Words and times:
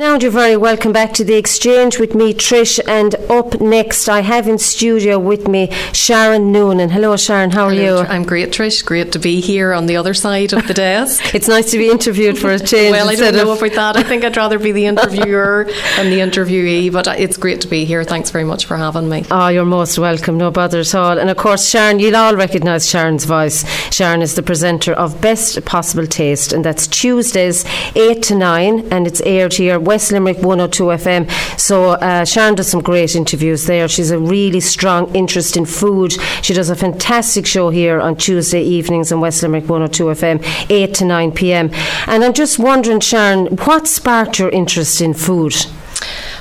Now 0.00 0.16
you're 0.16 0.30
very 0.30 0.56
welcome 0.56 0.94
back 0.94 1.12
to 1.12 1.24
the 1.24 1.34
exchange 1.34 1.98
with 1.98 2.14
me, 2.14 2.32
Trish. 2.32 2.80
And 2.88 3.14
up 3.30 3.60
next, 3.60 4.08
I 4.08 4.20
have 4.20 4.48
in 4.48 4.56
studio 4.56 5.18
with 5.18 5.46
me 5.46 5.70
Sharon 5.92 6.50
Noonan. 6.50 6.88
Hello, 6.88 7.18
Sharon. 7.18 7.50
How 7.50 7.66
are 7.66 7.70
Hello, 7.74 8.00
you? 8.00 8.06
I'm 8.06 8.22
great, 8.22 8.50
Trish. 8.50 8.82
Great 8.82 9.12
to 9.12 9.18
be 9.18 9.42
here 9.42 9.74
on 9.74 9.84
the 9.84 9.98
other 9.98 10.14
side 10.14 10.54
of 10.54 10.66
the 10.66 10.72
desk. 10.72 11.34
it's 11.34 11.48
nice 11.48 11.70
to 11.72 11.76
be 11.76 11.90
interviewed 11.90 12.38
for 12.38 12.50
a 12.50 12.58
change. 12.72 12.92
well, 12.92 13.10
I 13.10 13.14
don't 13.14 13.34
know 13.34 13.52
about 13.52 13.72
that. 13.72 13.98
I 13.98 14.02
think 14.02 14.24
I'd 14.24 14.38
rather 14.38 14.58
be 14.58 14.72
the 14.72 14.86
interviewer 14.86 15.64
than 15.96 16.08
the 16.08 16.20
interviewee, 16.20 16.90
but 16.90 17.06
it's 17.20 17.36
great 17.36 17.60
to 17.60 17.68
be 17.68 17.84
here. 17.84 18.02
Thanks 18.02 18.30
very 18.30 18.44
much 18.44 18.64
for 18.64 18.78
having 18.78 19.06
me. 19.06 19.26
Oh, 19.30 19.48
you're 19.48 19.66
most 19.66 19.98
welcome. 19.98 20.38
No 20.38 20.50
bother 20.50 20.80
at 20.80 20.94
all. 20.94 21.18
And 21.18 21.28
of 21.28 21.36
course, 21.36 21.68
Sharon, 21.68 21.98
you'll 21.98 22.16
all 22.16 22.36
recognise 22.36 22.88
Sharon's 22.88 23.26
voice. 23.26 23.68
Sharon 23.92 24.22
is 24.22 24.34
the 24.34 24.42
presenter 24.42 24.94
of 24.94 25.20
Best 25.20 25.62
Possible 25.66 26.06
Taste, 26.06 26.54
and 26.54 26.64
that's 26.64 26.86
Tuesdays, 26.86 27.66
8 27.94 28.22
to 28.22 28.34
9, 28.34 28.88
and 28.90 29.06
it's 29.06 29.20
aired 29.26 29.52
here, 29.52 29.78
West 29.90 30.12
Limerick 30.12 30.38
102 30.38 30.84
FM. 30.84 31.58
So 31.58 31.94
uh, 31.94 32.24
Sharon 32.24 32.54
does 32.54 32.68
some 32.68 32.80
great 32.80 33.16
interviews 33.16 33.66
there. 33.66 33.88
She's 33.88 34.12
a 34.12 34.20
really 34.20 34.60
strong 34.60 35.12
interest 35.16 35.56
in 35.56 35.66
food. 35.66 36.12
She 36.42 36.54
does 36.54 36.70
a 36.70 36.76
fantastic 36.76 37.44
show 37.44 37.70
here 37.70 38.00
on 38.00 38.14
Tuesday 38.14 38.62
evenings 38.62 39.10
on 39.10 39.20
West 39.20 39.42
Limerick 39.42 39.68
102 39.68 40.04
FM, 40.04 40.70
8 40.70 40.94
to 40.94 41.04
9 41.04 41.32
pm. 41.32 41.70
And 42.06 42.22
I'm 42.22 42.34
just 42.34 42.56
wondering, 42.60 43.00
Sharon, 43.00 43.46
what 43.66 43.88
sparked 43.88 44.38
your 44.38 44.50
interest 44.50 45.00
in 45.00 45.12
food? 45.12 45.56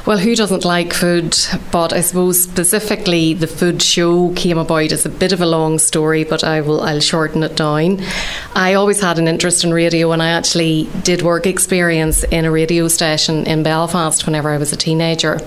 Well, 0.09 0.17
who 0.17 0.35
doesn't 0.35 0.65
like 0.65 0.91
food? 0.91 1.37
But 1.71 1.93
I 1.93 2.01
suppose 2.01 2.41
specifically 2.41 3.35
the 3.35 3.45
food 3.45 3.79
show 3.79 4.33
came 4.33 4.57
about 4.57 4.91
as 4.91 5.05
a 5.05 5.09
bit 5.09 5.33
of 5.33 5.39
a 5.39 5.45
long 5.45 5.77
story, 5.77 6.23
but 6.23 6.43
I 6.43 6.61
will 6.61 6.81
I'll 6.81 6.99
shorten 6.99 7.43
it 7.43 7.55
down. 7.55 8.01
I 8.55 8.73
always 8.73 8.99
had 8.99 9.19
an 9.19 9.27
interest 9.27 9.63
in 9.63 9.71
radio, 9.71 10.11
and 10.11 10.23
I 10.23 10.29
actually 10.29 10.89
did 11.03 11.21
work 11.21 11.45
experience 11.45 12.23
in 12.23 12.45
a 12.45 12.49
radio 12.49 12.87
station 12.87 13.45
in 13.45 13.61
Belfast 13.61 14.25
whenever 14.25 14.49
I 14.49 14.57
was 14.57 14.73
a 14.73 14.77
teenager. 14.77 15.39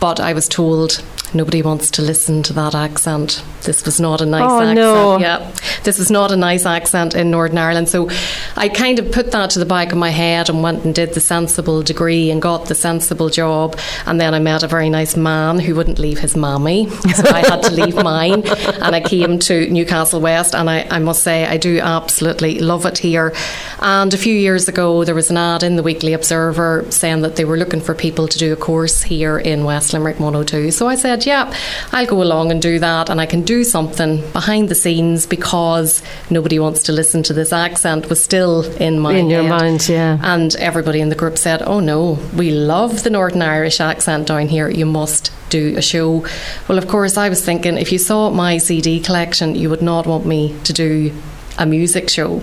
But 0.00 0.18
I 0.18 0.32
was 0.32 0.48
told 0.48 1.04
nobody 1.34 1.62
wants 1.62 1.90
to 1.92 2.02
listen 2.02 2.42
to 2.44 2.52
that 2.54 2.74
accent. 2.74 3.42
This 3.62 3.84
was 3.84 4.00
not 4.00 4.20
a 4.20 4.26
nice 4.26 4.42
Oh, 4.50 4.60
accent. 4.60 4.74
no. 4.76 5.18
Yeah, 5.18 5.50
this 5.84 5.98
was 5.98 6.10
not 6.10 6.32
a 6.32 6.36
nice 6.36 6.64
accent 6.66 7.14
in 7.14 7.30
Northern 7.30 7.58
Ireland. 7.58 7.88
So 7.88 8.08
I 8.56 8.68
kind 8.68 8.98
of 8.98 9.12
put 9.12 9.30
that 9.32 9.50
to 9.50 9.58
the 9.58 9.66
back 9.66 9.92
of 9.92 9.98
my 9.98 10.10
head 10.10 10.48
and 10.48 10.62
went 10.62 10.84
and 10.84 10.94
did 10.94 11.14
the 11.14 11.20
sensible 11.20 11.82
degree 11.82 12.30
and 12.30 12.40
got 12.40 12.66
the 12.66 12.74
sensible 12.74 13.28
job. 13.28 13.78
And 14.06 14.20
then 14.20 14.34
I 14.34 14.38
met 14.38 14.62
a 14.62 14.68
very 14.68 14.88
nice 14.90 15.16
man 15.16 15.58
who 15.58 15.74
wouldn't 15.74 15.98
leave 15.98 16.18
his 16.18 16.36
mammy. 16.36 16.88
So 16.90 17.24
I 17.28 17.40
had 17.40 17.62
to 17.64 17.72
leave 17.72 17.94
mine. 17.94 18.42
And 18.80 18.94
I 18.96 19.00
came 19.00 19.38
to 19.40 19.68
Newcastle 19.70 20.20
West. 20.20 20.54
And 20.54 20.70
I, 20.70 20.86
I 20.90 20.98
must 20.98 21.22
say, 21.22 21.44
I 21.46 21.56
do 21.58 21.80
absolutely 21.80 22.58
love 22.60 22.86
it 22.86 22.98
here. 22.98 23.34
And 23.80 24.12
a 24.14 24.16
few 24.18 24.34
years 24.34 24.68
ago, 24.68 25.04
there 25.04 25.14
was 25.14 25.30
an 25.30 25.36
ad 25.36 25.62
in 25.62 25.76
the 25.76 25.82
Weekly 25.82 26.12
Observer 26.14 26.86
saying 26.90 27.20
that 27.22 27.36
they 27.36 27.44
were 27.44 27.56
looking 27.58 27.80
for 27.80 27.94
people 27.94 28.26
to 28.28 28.38
do 28.38 28.52
a 28.52 28.56
course 28.56 29.02
here 29.02 29.38
in 29.38 29.64
West 29.64 29.92
Limerick 29.92 30.18
102. 30.18 30.70
So 30.70 30.88
I 30.88 30.94
said, 30.94 31.19
yeah, 31.26 31.52
I'll 31.92 32.06
go 32.06 32.22
along 32.22 32.50
and 32.50 32.60
do 32.60 32.78
that. 32.78 33.08
And 33.10 33.20
I 33.20 33.26
can 33.26 33.42
do 33.42 33.64
something 33.64 34.28
behind 34.32 34.68
the 34.68 34.74
scenes 34.74 35.26
because 35.26 36.02
nobody 36.30 36.58
wants 36.58 36.82
to 36.84 36.92
listen 36.92 37.22
to 37.24 37.32
this 37.32 37.52
accent 37.52 38.08
was 38.08 38.22
still 38.22 38.64
in 38.76 38.98
my 38.98 39.14
In 39.14 39.30
your 39.30 39.42
mind, 39.42 39.88
yeah. 39.88 40.18
And 40.22 40.54
everybody 40.56 41.00
in 41.00 41.08
the 41.08 41.14
group 41.14 41.38
said, 41.38 41.62
oh 41.62 41.80
no, 41.80 42.18
we 42.36 42.50
love 42.50 43.02
the 43.02 43.10
Northern 43.10 43.42
Irish 43.42 43.80
accent 43.80 44.28
down 44.28 44.48
here. 44.48 44.68
You 44.68 44.86
must 44.86 45.32
do 45.50 45.76
a 45.76 45.82
show. 45.82 46.24
Well, 46.68 46.78
of 46.78 46.88
course, 46.88 47.16
I 47.16 47.28
was 47.28 47.44
thinking 47.44 47.76
if 47.76 47.92
you 47.92 47.98
saw 47.98 48.30
my 48.30 48.58
CD 48.58 49.00
collection, 49.00 49.54
you 49.54 49.68
would 49.70 49.82
not 49.82 50.06
want 50.06 50.26
me 50.26 50.56
to 50.64 50.72
do 50.72 51.12
a 51.58 51.66
music 51.66 52.08
show. 52.08 52.42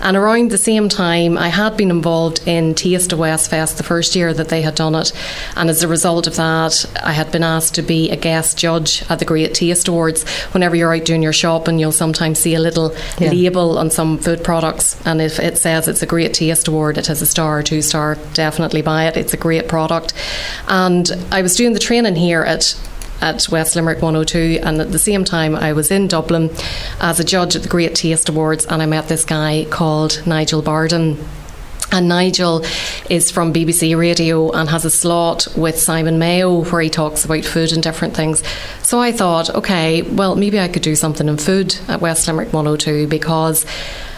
And 0.00 0.16
around 0.16 0.50
the 0.50 0.58
same 0.58 0.88
time, 0.88 1.36
I 1.36 1.48
had 1.48 1.76
been 1.76 1.90
involved 1.90 2.46
in 2.46 2.74
Taste 2.74 3.12
of 3.12 3.18
West 3.18 3.50
Fest 3.50 3.76
the 3.76 3.82
first 3.82 4.14
year 4.14 4.32
that 4.34 4.48
they 4.48 4.62
had 4.62 4.74
done 4.74 4.94
it. 4.94 5.12
And 5.56 5.68
as 5.70 5.82
a 5.82 5.88
result 5.88 6.26
of 6.26 6.36
that, 6.36 6.84
I 7.02 7.12
had 7.12 7.32
been 7.32 7.42
asked 7.42 7.74
to 7.76 7.82
be 7.82 8.10
a 8.10 8.16
guest 8.16 8.58
judge 8.58 9.04
at 9.10 9.18
the 9.18 9.24
Great 9.24 9.54
Taste 9.54 9.88
Awards. 9.88 10.24
Whenever 10.52 10.76
you're 10.76 10.94
out 10.94 11.04
doing 11.04 11.22
your 11.22 11.32
shopping, 11.32 11.78
you'll 11.78 11.92
sometimes 11.92 12.38
see 12.38 12.54
a 12.54 12.60
little 12.60 12.94
Yeah. 13.18 13.30
label 13.30 13.78
on 13.78 13.90
some 13.90 14.18
food 14.18 14.44
products. 14.44 14.96
And 15.04 15.20
if 15.20 15.38
it 15.40 15.58
says 15.58 15.88
it's 15.88 16.02
a 16.02 16.06
Great 16.06 16.34
Taste 16.34 16.68
Award, 16.68 16.98
it 16.98 17.06
has 17.08 17.22
a 17.22 17.26
star 17.26 17.58
or 17.58 17.62
two 17.62 17.82
star, 17.82 18.16
definitely 18.34 18.82
buy 18.82 19.06
it. 19.06 19.16
It's 19.16 19.34
a 19.34 19.36
great 19.36 19.68
product. 19.68 20.12
And 20.68 21.10
I 21.30 21.42
was 21.42 21.56
doing 21.56 21.72
the 21.72 21.78
training 21.78 22.16
here 22.16 22.42
at 22.42 22.74
at 23.22 23.48
West 23.48 23.76
Limerick 23.76 24.02
102 24.02 24.60
and 24.62 24.80
at 24.80 24.92
the 24.92 24.98
same 24.98 25.24
time 25.24 25.56
I 25.56 25.72
was 25.72 25.90
in 25.90 26.08
Dublin 26.08 26.50
as 27.00 27.20
a 27.20 27.24
judge 27.24 27.56
at 27.56 27.62
the 27.62 27.68
Great 27.68 27.94
Taste 27.94 28.28
Awards 28.28 28.66
and 28.66 28.82
I 28.82 28.86
met 28.86 29.08
this 29.08 29.24
guy 29.24 29.66
called 29.70 30.22
Nigel 30.26 30.60
Barden 30.60 31.16
and 31.92 32.08
Nigel 32.08 32.64
is 33.10 33.30
from 33.30 33.52
BBC 33.52 33.96
Radio 33.96 34.50
and 34.50 34.68
has 34.70 34.84
a 34.84 34.90
slot 34.90 35.46
with 35.56 35.78
Simon 35.78 36.18
Mayo 36.18 36.64
where 36.64 36.80
he 36.80 36.90
talks 36.90 37.24
about 37.24 37.44
food 37.44 37.72
and 37.72 37.82
different 37.82 38.16
things. 38.16 38.42
So 38.82 38.98
I 38.98 39.12
thought, 39.12 39.50
okay, 39.50 40.00
well, 40.02 40.34
maybe 40.34 40.58
I 40.58 40.68
could 40.68 40.82
do 40.82 40.96
something 40.96 41.28
in 41.28 41.36
food 41.36 41.76
at 41.88 42.00
West 42.00 42.26
Limerick 42.26 42.52
102 42.52 43.08
because 43.08 43.66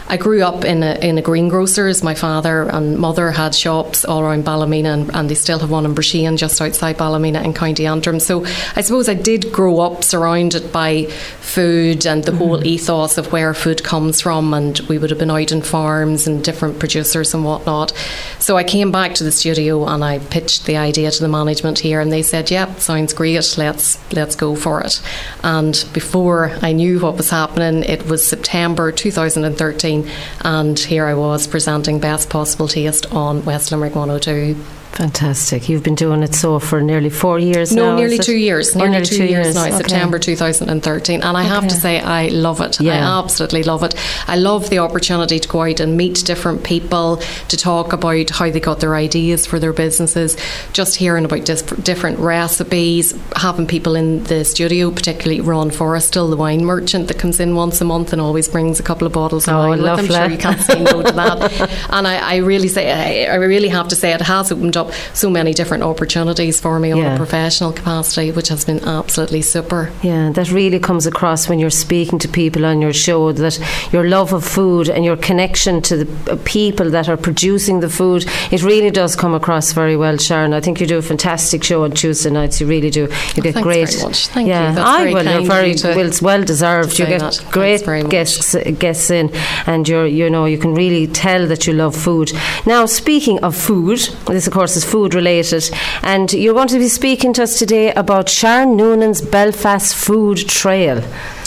I 0.07 0.19
grew 0.19 0.43
up 0.43 0.65
in 0.65 0.83
a, 0.83 0.95
in 0.97 1.17
a 1.17 1.23
greengrocer's. 1.23 2.03
My 2.03 2.15
father 2.15 2.69
and 2.69 2.99
mother 2.99 3.31
had 3.31 3.55
shops 3.55 4.05
all 4.05 4.21
around 4.21 4.45
Ballymena 4.45 4.93
and, 4.93 5.15
and 5.15 5.31
they 5.31 5.35
still 5.35 5.59
have 5.59 5.71
one 5.71 5.87
in 5.87 5.95
Broughshane 5.95 6.37
just 6.37 6.61
outside 6.61 6.99
Ballymena 6.99 7.43
in 7.43 7.55
County 7.55 7.87
Antrim. 7.87 8.21
So 8.21 8.45
I 8.77 8.83
suppose 8.83 9.09
I 9.09 9.15
did 9.15 9.51
grow 9.51 9.81
up 9.81 10.05
surrounded 10.05 10.71
by 10.73 11.07
food 11.07 12.07
and 12.07 12.23
the 12.23 12.37
whole 12.37 12.59
mm-hmm. 12.59 12.67
ethos 12.67 13.17
of 13.17 13.33
where 13.33 13.55
food 13.55 13.83
comes 13.83 14.21
from 14.21 14.53
and 14.53 14.79
we 14.89 14.99
would 14.99 15.11
have 15.11 15.19
been 15.19 15.31
out 15.31 15.53
in 15.53 15.63
farms 15.63 16.27
and 16.27 16.45
different 16.45 16.79
producers 16.79 17.33
and 17.33 17.45
whatnot. 17.45 17.93
So 18.41 18.59
I 18.59 18.65
came 18.65 18.93
back 18.93 19.15
to 19.15 19.25
the 19.25 19.33
studio 19.33 19.87
and 19.87 20.05
I 20.05 20.19
pitched 20.19 20.67
the 20.67 20.77
idea 20.77 21.11
to 21.11 21.23
the 21.23 21.29
management 21.29 21.79
here 21.79 22.01
and 22.01 22.13
they 22.13 22.23
said, 22.23 22.51
Yep, 22.51 22.81
sounds 22.81 23.15
great, 23.15 23.35
let's 23.57 24.13
let's 24.13 24.37
go 24.37 24.55
for 24.55 24.83
it. 24.83 25.01
And 25.43 25.83
before 25.95 26.51
I 26.61 26.73
knew 26.73 27.01
what 27.01 27.17
was 27.17 27.31
happening, 27.31 27.85
it 27.85 28.07
was 28.07 28.27
September 28.27 28.93
2013 28.93 29.94
and 30.41 30.79
here 30.79 31.07
I 31.07 31.15
was 31.15 31.47
presenting 31.47 32.01
Best 32.01 32.29
Possible 32.31 32.69
Taste 32.69 33.07
on 33.13 33.45
West 33.45 33.71
Limerick 33.71 33.95
102. 33.95 34.57
Fantastic. 34.95 35.69
You've 35.69 35.83
been 35.83 35.97
doing 35.97 36.23
it 36.23 36.37
so 36.37 36.61
for 36.61 36.81
nearly 36.81 37.11
four 37.11 37.41
years 37.41 37.73
No, 37.75 37.91
now. 37.91 37.97
nearly 37.97 38.17
two 38.17 38.37
years. 38.37 38.77
Nearly, 38.77 38.91
nearly 38.93 39.07
two, 39.07 39.17
two 39.17 39.25
years, 39.25 39.47
years. 39.47 39.55
now, 39.57 39.67
Okay. 39.67 39.77
September 39.79 40.21
2013. 40.21 41.21
And 41.23 41.37
I 41.37 41.43
have 41.43 41.67
to 41.67 41.75
say, 41.75 41.99
I 42.01 42.29
love 42.29 42.61
it. 42.61 42.81
Yeah. 42.81 42.93
I 42.95 43.19
absolutely 43.19 43.65
love 43.65 43.83
it. 43.83 43.97
I 44.29 44.37
love 44.37 44.71
the 44.71 44.79
opportunity 44.79 45.41
to 45.41 45.49
go 45.49 45.63
out 45.63 45.81
and 45.81 45.97
meet 45.97 46.25
different 46.25 46.63
people, 46.63 47.17
to 47.49 47.57
talk 47.57 47.93
about 47.93 48.31
how 48.31 48.51
they 48.51 48.61
got 48.61 48.79
their 48.79 48.95
ideas 48.95 49.47
for 49.47 49.59
their 49.59 49.73
businesses, 49.73 50.37
just 50.73 50.95
hearing 50.95 51.25
about 51.25 51.45
dis- 51.45 51.63
different 51.63 52.21
recipes, 52.21 53.15
having 53.35 53.67
people 53.67 53.97
in 53.97 54.23
the 54.25 54.45
studio, 54.45 54.93
particularly 54.93 55.41
Ron 55.41 55.71
Forrestal, 55.71 56.31
the 56.31 56.37
wine 56.37 56.65
merchant 56.65 57.09
that 57.09 57.19
comes 57.19 57.41
in 57.41 57.57
once 57.57 57.81
a 57.81 57.85
month 57.85 58.13
and 58.13 58.23
always 58.23 58.49
brings 58.49 58.79
a 58.79 58.85
couple 58.85 59.09
of 59.09 59.13
bottles 59.13 59.49
of 59.49 59.55
Oh, 59.55 59.69
wine 59.71 59.83
lovely. 59.83 60.07
Sure, 60.07 60.31
you 60.31 60.39
can't 60.39 60.61
say 60.61 60.81
no 60.85 61.03
to 61.03 61.13
that. 61.13 61.81
And 61.91 62.07
I, 62.07 62.35
I 62.35 62.37
really 62.37 62.69
say, 62.69 63.27
I, 63.29 63.33
I 63.33 63.37
really 63.37 63.69
have 63.69 63.89
to 63.89 63.97
say, 63.97 64.13
it 64.13 64.21
has 64.21 64.53
opened 64.53 64.77
up 64.77 64.84
so 65.13 65.31
many 65.31 65.53
different 65.53 65.83
opportunities 65.83 66.61
for 66.61 66.79
me 66.79 66.93
on 66.93 67.01
a 67.01 67.17
professional 67.17 67.73
capacity, 67.73 68.31
which 68.31 68.49
has 68.49 68.65
been 68.65 68.81
absolutely 68.85 69.43
super. 69.43 69.93
Yeah, 70.03 70.31
that 70.31 70.51
really 70.51 70.79
comes 70.79 71.07
across 71.07 71.49
when 71.49 71.59
you're 71.59 71.71
speaking 71.71 72.19
to 72.21 72.29
people 72.29 72.65
on 72.65 72.81
your 72.81 72.93
show 72.93 73.33
that 73.33 73.59
your 73.93 74.09
love 74.09 74.33
of 74.33 74.45
food 74.45 74.89
and 74.89 75.05
your 75.05 75.17
connection 75.17 75.83
to 75.83 76.05
the 76.05 76.33
uh, 76.33 76.37
people 76.45 76.91
that 76.91 77.09
are 77.09 77.17
producing 77.17 77.81
the 77.81 77.89
food, 77.89 78.25
it 78.51 78.63
really 78.63 78.91
does 78.91 79.17
come 79.17 79.35
across 79.35 79.73
very 79.73 79.97
well, 79.97 80.17
Sharon. 80.17 80.53
I 80.53 80.61
think 80.61 80.81
you 80.81 80.87
do 80.87 80.99
a 80.99 81.03
fantastic 81.03 81.65
show 81.65 81.85
on 81.85 81.93
Tuesday 81.93 82.31
nights. 82.31 82.61
You 82.61 82.67
really 82.67 82.91
do. 82.91 83.09
You 83.35 83.43
get 83.43 83.55
thanks 83.55 83.63
great. 83.63 83.91
very 83.91 84.03
much. 84.03 84.27
Thank 84.29 84.47
you. 84.47 84.53
yeah, 84.53 84.73
That's 84.73 84.89
I 84.89 85.13
well, 85.13 85.25
you're 85.25 85.49
very 85.49 85.73
you 85.73 85.81
well, 85.85 86.07
it's 86.07 86.23
well 86.23 86.45
deserved. 86.45 86.99
You 86.99 87.07
get 87.07 87.21
that. 87.21 87.45
Great 87.51 87.85
guests 88.09 88.55
guests 88.79 89.11
in, 89.11 89.31
and 89.67 89.89
you're 89.89 90.07
you 90.07 90.31
know 90.31 90.45
you 90.47 90.59
can 90.59 90.75
really 90.75 91.07
tell 91.07 91.47
that 91.47 91.67
you 91.67 91.73
love 91.73 91.97
food. 91.97 92.33
Now, 92.67 92.87
speaking 92.87 93.43
of 93.43 93.57
food, 93.57 93.99
this 94.27 94.47
of 94.47 94.53
course 94.53 94.74
is 94.77 94.85
food 94.85 95.15
related, 95.15 95.69
and 96.03 96.33
you're 96.33 96.55
going 96.55 96.69
to 96.69 96.79
be 96.79 96.89
speaking 96.89 97.33
to 97.35 97.43
us 97.43 97.59
today 97.59 97.93
about 97.93 98.29
Sharon 98.29 98.77
Noonan's 98.77 99.21
Belfast 99.21 99.95
Food 99.95 100.39
Trail. 100.49 101.03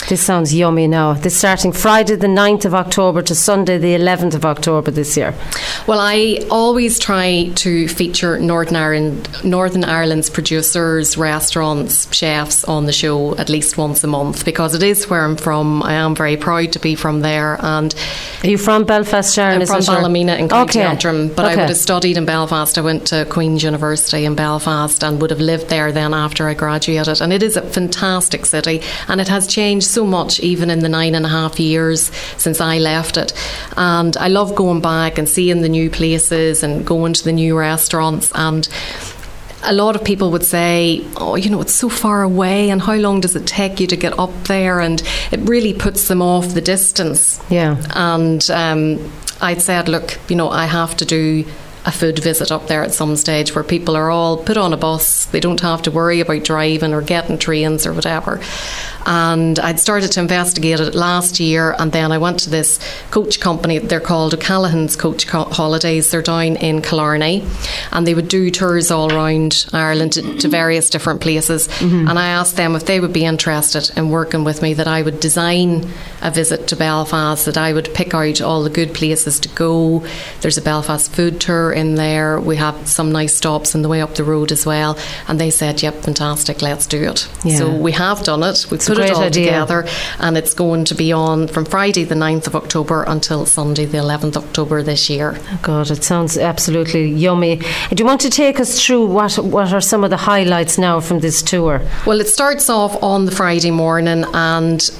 This 0.08 0.22
sounds 0.22 0.56
yummy 0.56 0.88
now. 0.88 1.16
This 1.16 1.36
starting 1.36 1.74
Friday 1.74 2.16
the 2.16 2.28
9th 2.28 2.64
of 2.64 2.74
October 2.74 3.22
to 3.24 3.36
Sunday 3.36 3.78
the 3.78 3.94
11th 3.94 4.36
of 4.36 4.46
October 4.46 4.90
this 4.90 5.18
year. 5.18 5.34
Well, 5.86 6.00
I 6.00 6.40
always 6.50 6.98
try 6.98 7.52
to 7.56 7.90
feature 7.90 8.40
Northern 8.40 8.78
Ireland, 8.78 9.28
Northern 9.44 9.84
Ireland's 9.84 10.30
producers, 10.30 11.18
restaurants, 11.18 12.10
chefs 12.16 12.64
on 12.64 12.86
the 12.86 12.94
show 12.94 13.36
at 13.38 13.50
least 13.50 13.78
once 13.78 14.02
a 14.06 14.08
month 14.08 14.46
because 14.46 14.74
it 14.74 14.82
is 14.82 15.10
where 15.10 15.26
I'm 15.26 15.36
from. 15.36 15.84
I 15.84 15.96
am 15.96 16.16
very 16.16 16.38
proud 16.38 16.72
to 16.72 16.80
be 16.80 16.96
from 16.96 17.20
there, 17.20 17.58
and 17.60 17.94
Are 18.46 18.48
you 18.50 18.58
from 18.58 18.86
Belfast, 18.86 19.36
Sharon? 19.36 19.62
I'm 19.62 19.68
from 19.68 19.84
Ballymena 19.84 20.36
in 20.36 20.48
County 20.48 20.80
Okay. 20.80 20.84
Antrim, 20.88 21.28
but 21.34 21.44
I 21.44 21.50
would 21.58 21.68
have 21.68 21.78
studied 21.78 22.16
in 22.16 22.26
Belfast. 22.26 22.78
I 22.78 22.82
went 22.82 23.08
to 23.08 23.26
Queen's 23.26 23.62
University 23.62 24.24
in 24.24 24.36
Belfast 24.36 25.04
and 25.04 25.20
would 25.22 25.32
have 25.32 25.42
lived 25.42 25.68
there 25.68 25.92
then 25.92 26.14
after 26.14 26.48
I 26.48 26.54
graduated. 26.54 27.22
And 27.22 27.34
it 27.34 27.44
is 27.44 27.58
a 27.58 27.62
fantastic 27.62 28.46
city, 28.46 28.82
and 29.10 29.20
it 29.20 29.28
has 29.28 29.48
changed 29.48 29.97
so 29.98 30.06
much, 30.06 30.40
even 30.42 30.70
in 30.70 30.80
the 30.80 30.90
nine 30.90 31.16
and 31.16 31.26
a 31.26 31.30
half 31.30 31.60
years 31.60 32.12
since 32.38 32.62
I 32.62 32.78
left 32.78 33.18
it. 33.18 33.34
And 33.76 34.16
I 34.16 34.28
love 34.28 34.54
going 34.54 34.80
back 34.80 35.18
and 35.18 35.28
seeing 35.28 35.62
the 35.62 35.70
new 35.70 35.90
places 35.90 36.62
and 36.62 36.86
going 36.86 37.14
to 37.14 37.24
the 37.24 37.32
new 37.32 37.58
restaurants 37.58 38.32
and 38.36 38.70
a 39.64 39.74
lot 39.74 39.96
of 39.96 40.04
people 40.04 40.30
would 40.30 40.46
say, 40.46 41.04
oh, 41.16 41.36
you 41.36 41.50
know, 41.50 41.60
it's 41.62 41.74
so 41.74 41.90
far 41.90 42.22
away, 42.22 42.70
and 42.70 42.80
how 42.80 42.94
long 42.94 43.22
does 43.22 43.36
it 43.36 43.48
take 43.48 43.80
you 43.80 43.88
to 43.88 43.98
get 43.98 44.18
up 44.20 44.32
there? 44.44 44.80
And 44.80 45.02
it 45.32 45.40
really 45.50 45.74
puts 45.74 46.08
them 46.08 46.22
off 46.22 46.54
the 46.54 46.62
distance. 46.62 47.42
Yeah. 47.50 47.76
And 47.96 48.48
um, 48.52 49.12
I'd 49.42 49.64
said, 49.64 49.90
look, 49.90 50.20
you 50.30 50.36
know, 50.36 50.50
I 50.50 50.68
have 50.68 50.96
to 50.98 51.06
do 51.06 51.44
a 51.88 51.92
food 51.92 52.20
visit 52.20 52.52
up 52.52 52.68
there 52.68 52.84
at 52.84 52.94
some 52.94 53.16
stage 53.16 53.56
where 53.56 53.64
people 53.64 53.96
are 53.96 54.12
all 54.12 54.36
put 54.36 54.58
on 54.58 54.74
a 54.74 54.78
bus. 54.78 55.26
They 55.26 55.40
don't 55.40 55.62
have 55.62 55.82
to 55.84 55.92
worry 55.92 56.20
about 56.20 56.44
driving 56.44 56.94
or 56.94 57.02
getting 57.02 57.38
trains 57.38 57.88
or 57.88 57.94
whatever. 57.94 58.42
And 59.06 59.58
I'd 59.58 59.80
started 59.80 60.12
to 60.12 60.20
investigate 60.20 60.82
it 60.82 60.94
last 60.94 61.40
year, 61.40 61.74
and 61.80 61.94
then 61.94 62.12
I 62.12 62.18
went 62.18 62.42
to 62.42 62.50
this 62.50 62.78
coach 63.10 63.40
company. 63.40 63.80
They're 63.80 64.02
called 64.02 64.34
O'Callaghan's 64.34 64.98
Coach 64.98 65.24
Holidays. 65.24 66.12
They're 66.12 66.22
down 66.22 66.58
in 66.58 66.82
Killarney, 66.82 67.48
and 67.94 68.06
they 68.06 68.14
would 68.14 68.28
do 68.28 68.52
tours 68.52 68.92
all 68.92 69.14
around 69.14 69.66
Ireland 69.72 70.12
to, 70.14 70.38
to 70.40 70.50
various 70.50 70.90
different 70.90 71.22
places. 71.22 71.70
Mm-hmm. 71.70 72.10
And 72.10 72.20
I 72.20 72.28
asked 72.28 72.58
them 72.58 72.76
if 72.76 72.86
they 72.86 73.00
would 73.00 73.14
be 73.14 73.24
interested 73.24 73.98
in 73.98 74.10
working 74.10 74.44
with 74.44 74.62
me, 74.62 74.74
that 74.74 74.90
I 74.90 75.04
would 75.04 75.22
design 75.22 75.90
a 76.22 76.30
visit 76.30 76.68
to 76.68 76.76
Belfast, 76.76 77.46
that 77.46 77.58
I 77.58 77.72
would 77.72 77.94
pick 77.94 78.14
out 78.14 78.42
all 78.42 78.62
the 78.62 78.70
good 78.70 78.94
places 78.94 79.40
to 79.40 79.50
go. 79.50 80.06
There's 80.42 80.58
a 80.58 80.62
Belfast 80.62 81.10
food 81.14 81.40
tour 81.40 81.72
in 81.78 81.96
there. 81.96 82.40
We 82.40 82.56
have 82.58 82.88
some 82.88 83.12
nice 83.12 83.36
stops 83.36 83.76
on 83.76 83.82
the 83.82 83.90
way 83.90 84.02
up 84.02 84.16
the 84.16 84.24
road 84.24 84.52
as 84.52 84.66
well. 84.66 84.98
And 85.28 85.40
they 85.40 85.50
said, 85.50 85.82
"Yep, 85.82 86.04
fantastic, 86.04 86.62
let's 86.62 86.86
do 86.86 87.04
it." 87.04 87.28
Yeah. 87.44 87.58
So 87.58 87.70
we 87.70 87.92
have 87.94 88.24
done 88.24 88.44
it. 88.44 88.66
we've 88.70 88.80
put 88.80 88.98
it 88.98 89.12
all 89.12 89.24
idea. 89.24 89.46
together, 89.46 89.88
and 90.20 90.38
it's 90.38 90.54
going 90.54 90.86
to 90.86 90.96
be 90.96 91.12
on 91.12 91.48
from 91.48 91.66
Friday 91.66 92.04
the 92.04 92.16
9th 92.16 92.48
of 92.48 92.56
October 92.56 93.04
until 93.04 93.46
Sunday 93.46 93.86
the 93.86 93.98
11th 93.98 94.36
of 94.36 94.44
October 94.46 94.84
this 94.84 95.10
year. 95.10 95.38
Oh 95.54 95.60
God, 95.62 95.92
it 95.92 96.04
sounds 96.04 96.38
absolutely 96.38 97.08
yummy. 97.10 97.58
Do 97.58 97.96
you 97.98 98.06
want 98.06 98.22
to 98.22 98.30
take 98.30 98.60
us 98.60 98.84
through 98.84 99.06
what 99.08 99.38
what 99.40 99.74
are 99.74 99.82
some 99.82 100.04
of 100.04 100.10
the 100.10 100.18
highlights 100.18 100.78
now 100.78 101.00
from 101.00 101.20
this 101.20 101.42
tour? 101.42 101.82
Well, 102.06 102.20
it 102.20 102.28
starts 102.28 102.70
off 102.70 103.02
on 103.02 103.26
the 103.26 103.32
Friday 103.32 103.72
morning 103.72 104.26
and 104.34 104.92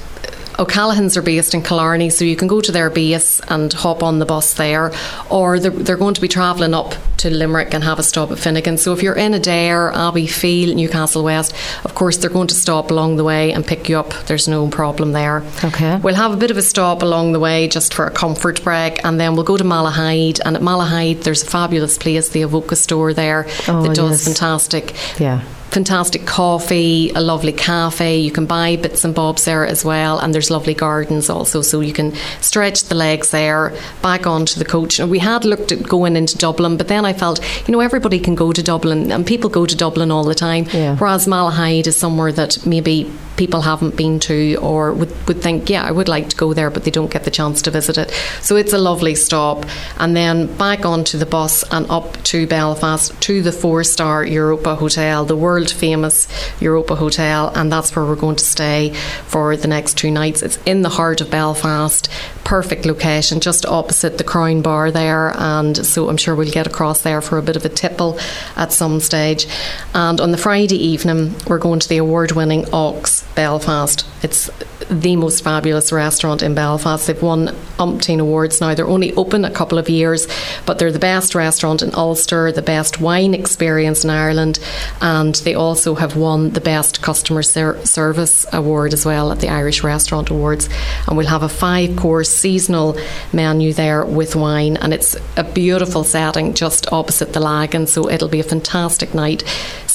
O'Callaghan's 0.58 1.16
are 1.16 1.22
based 1.22 1.54
in 1.54 1.62
Killarney, 1.62 2.10
so 2.10 2.24
you 2.24 2.34
can 2.34 2.48
go 2.48 2.60
to 2.60 2.72
their 2.72 2.90
base 2.90 3.40
and 3.48 3.72
hop 3.72 4.02
on 4.02 4.18
the 4.18 4.26
bus 4.26 4.54
there, 4.54 4.92
or 5.30 5.60
they're, 5.60 5.70
they're 5.70 5.96
going 5.96 6.14
to 6.14 6.20
be 6.20 6.26
travelling 6.26 6.74
up 6.74 6.94
to 7.18 7.30
Limerick 7.30 7.74
and 7.74 7.84
have 7.84 7.98
a 7.98 8.02
stop 8.02 8.30
at 8.30 8.38
Finnegan. 8.38 8.78
So 8.78 8.92
if 8.92 9.02
you're 9.02 9.16
in 9.16 9.32
Adare, 9.32 9.92
Abbeyfeale, 9.92 10.74
Newcastle 10.74 11.24
West, 11.24 11.54
of 11.84 11.94
course 11.94 12.16
they're 12.16 12.30
going 12.30 12.48
to 12.48 12.54
stop 12.54 12.90
along 12.90 13.16
the 13.16 13.24
way 13.24 13.52
and 13.52 13.66
pick 13.66 13.88
you 13.88 13.98
up. 13.98 14.12
There's 14.26 14.48
no 14.48 14.68
problem 14.68 15.12
there. 15.12 15.42
Okay. 15.64 15.96
We'll 15.96 16.14
have 16.14 16.32
a 16.32 16.36
bit 16.36 16.50
of 16.50 16.56
a 16.56 16.62
stop 16.62 17.02
along 17.02 17.32
the 17.32 17.40
way 17.40 17.68
just 17.68 17.94
for 17.94 18.06
a 18.06 18.10
comfort 18.10 18.62
break, 18.62 19.04
and 19.04 19.20
then 19.20 19.34
we'll 19.34 19.44
go 19.44 19.56
to 19.56 19.64
Malahide. 19.64 20.40
And 20.44 20.56
at 20.56 20.62
Malahide, 20.62 21.22
there's 21.22 21.42
a 21.42 21.46
fabulous 21.46 21.98
place, 21.98 22.28
the 22.30 22.42
Avoca 22.42 22.76
store 22.76 23.12
there, 23.12 23.46
oh, 23.68 23.82
that 23.82 23.96
does 23.96 24.10
yes. 24.10 24.24
fantastic. 24.24 24.94
Yeah 25.18 25.42
fantastic 25.70 26.26
coffee, 26.26 27.10
a 27.10 27.20
lovely 27.20 27.52
cafe. 27.52 28.18
You 28.18 28.30
can 28.30 28.46
buy 28.46 28.76
bits 28.76 29.04
and 29.04 29.14
bobs 29.14 29.44
there 29.44 29.66
as 29.66 29.84
well, 29.84 30.18
and 30.18 30.34
there's 30.34 30.50
lovely 30.50 30.74
gardens 30.74 31.28
also, 31.28 31.62
so 31.62 31.80
you 31.80 31.92
can 31.92 32.14
stretch 32.40 32.84
the 32.84 32.94
legs 32.94 33.30
there. 33.30 33.76
Back 34.02 34.26
onto 34.26 34.58
the 34.58 34.64
coach. 34.64 34.98
And 34.98 35.10
we 35.10 35.18
had 35.18 35.44
looked 35.44 35.72
at 35.72 35.82
going 35.82 36.16
into 36.16 36.38
Dublin, 36.38 36.76
but 36.76 36.88
then 36.88 37.04
I 37.04 37.07
felt, 37.12 37.40
you 37.66 37.72
know, 37.72 37.80
everybody 37.80 38.18
can 38.18 38.34
go 38.34 38.52
to 38.52 38.62
Dublin, 38.62 39.10
and 39.12 39.26
people 39.26 39.50
go 39.50 39.66
to 39.66 39.76
Dublin 39.76 40.10
all 40.10 40.24
the 40.24 40.34
time. 40.34 40.66
Yeah. 40.72 40.96
Whereas 40.96 41.26
Malahide 41.26 41.86
is 41.86 41.98
somewhere 41.98 42.32
that 42.32 42.66
maybe 42.66 43.10
people 43.38 43.62
haven't 43.62 43.96
been 43.96 44.18
to 44.20 44.56
or 44.56 44.92
would, 44.92 45.28
would 45.28 45.40
think, 45.40 45.70
yeah, 45.70 45.84
I 45.84 45.92
would 45.92 46.08
like 46.08 46.28
to 46.30 46.36
go 46.36 46.52
there, 46.52 46.70
but 46.70 46.84
they 46.84 46.90
don't 46.90 47.10
get 47.10 47.24
the 47.24 47.30
chance 47.30 47.62
to 47.62 47.70
visit 47.70 47.96
it. 47.96 48.10
So 48.42 48.56
it's 48.56 48.72
a 48.72 48.78
lovely 48.78 49.14
stop. 49.14 49.64
And 49.98 50.14
then 50.14 50.54
back 50.58 50.84
onto 50.84 51.16
the 51.16 51.24
bus 51.24 51.64
and 51.70 51.88
up 51.88 52.22
to 52.24 52.46
Belfast 52.46 53.18
to 53.22 53.42
the 53.42 53.52
four 53.52 53.84
star 53.84 54.24
Europa 54.24 54.74
Hotel, 54.74 55.24
the 55.24 55.36
world 55.36 55.70
famous 55.70 56.28
Europa 56.60 56.96
Hotel, 56.96 57.50
and 57.54 57.72
that's 57.72 57.94
where 57.94 58.04
we're 58.04 58.16
going 58.16 58.36
to 58.36 58.44
stay 58.44 58.92
for 59.26 59.56
the 59.56 59.68
next 59.68 59.96
two 59.96 60.10
nights. 60.10 60.42
It's 60.42 60.58
in 60.66 60.82
the 60.82 60.88
heart 60.88 61.20
of 61.20 61.30
Belfast, 61.30 62.08
perfect 62.44 62.86
location, 62.86 63.40
just 63.40 63.66
opposite 63.66 64.18
the 64.18 64.24
Crown 64.24 64.62
Bar 64.62 64.90
there. 64.90 65.32
And 65.36 65.86
so 65.86 66.08
I'm 66.08 66.16
sure 66.16 66.34
we'll 66.34 66.50
get 66.50 66.66
across 66.66 67.02
there 67.02 67.20
for 67.20 67.38
a 67.38 67.42
bit 67.42 67.56
of 67.56 67.64
a 67.64 67.68
tipple 67.68 68.18
at 68.56 68.72
some 68.72 68.98
stage. 68.98 69.46
And 69.94 70.20
on 70.20 70.32
the 70.32 70.38
Friday 70.38 70.82
evening, 70.82 71.34
we're 71.46 71.58
going 71.58 71.78
to 71.78 71.88
the 71.88 71.98
award 71.98 72.32
winning 72.32 72.64
Ox 72.72 73.27
Belfast. 73.38 74.04
It's 74.24 74.50
the 74.90 75.14
most 75.14 75.44
fabulous 75.44 75.92
restaurant 75.92 76.42
in 76.42 76.56
Belfast. 76.56 77.06
They've 77.06 77.22
won 77.22 77.54
umpteen 77.78 78.18
awards 78.18 78.60
now. 78.60 78.74
They're 78.74 78.88
only 78.88 79.14
open 79.14 79.44
a 79.44 79.50
couple 79.50 79.78
of 79.78 79.88
years, 79.88 80.26
but 80.66 80.80
they're 80.80 80.90
the 80.90 80.98
best 80.98 81.36
restaurant 81.36 81.80
in 81.80 81.94
Ulster, 81.94 82.50
the 82.50 82.62
best 82.62 83.00
wine 83.00 83.34
experience 83.34 84.02
in 84.02 84.10
Ireland, 84.10 84.58
and 85.00 85.36
they 85.36 85.54
also 85.54 85.94
have 85.94 86.16
won 86.16 86.50
the 86.50 86.60
best 86.60 87.00
customer 87.00 87.44
ser- 87.44 87.78
service 87.86 88.44
award 88.52 88.92
as 88.92 89.06
well 89.06 89.30
at 89.30 89.38
the 89.38 89.48
Irish 89.48 89.84
Restaurant 89.84 90.30
Awards. 90.30 90.68
And 91.06 91.16
we'll 91.16 91.28
have 91.28 91.44
a 91.44 91.48
five 91.48 91.96
course 91.96 92.30
seasonal 92.30 92.98
menu 93.32 93.72
there 93.72 94.04
with 94.04 94.34
wine, 94.34 94.76
and 94.78 94.92
it's 94.92 95.16
a 95.36 95.44
beautiful 95.44 96.02
setting 96.02 96.54
just 96.54 96.92
opposite 96.92 97.34
the 97.34 97.40
Lagan, 97.40 97.86
so 97.86 98.10
it'll 98.10 98.28
be 98.28 98.40
a 98.40 98.44
fantastic 98.44 99.14
night. 99.14 99.44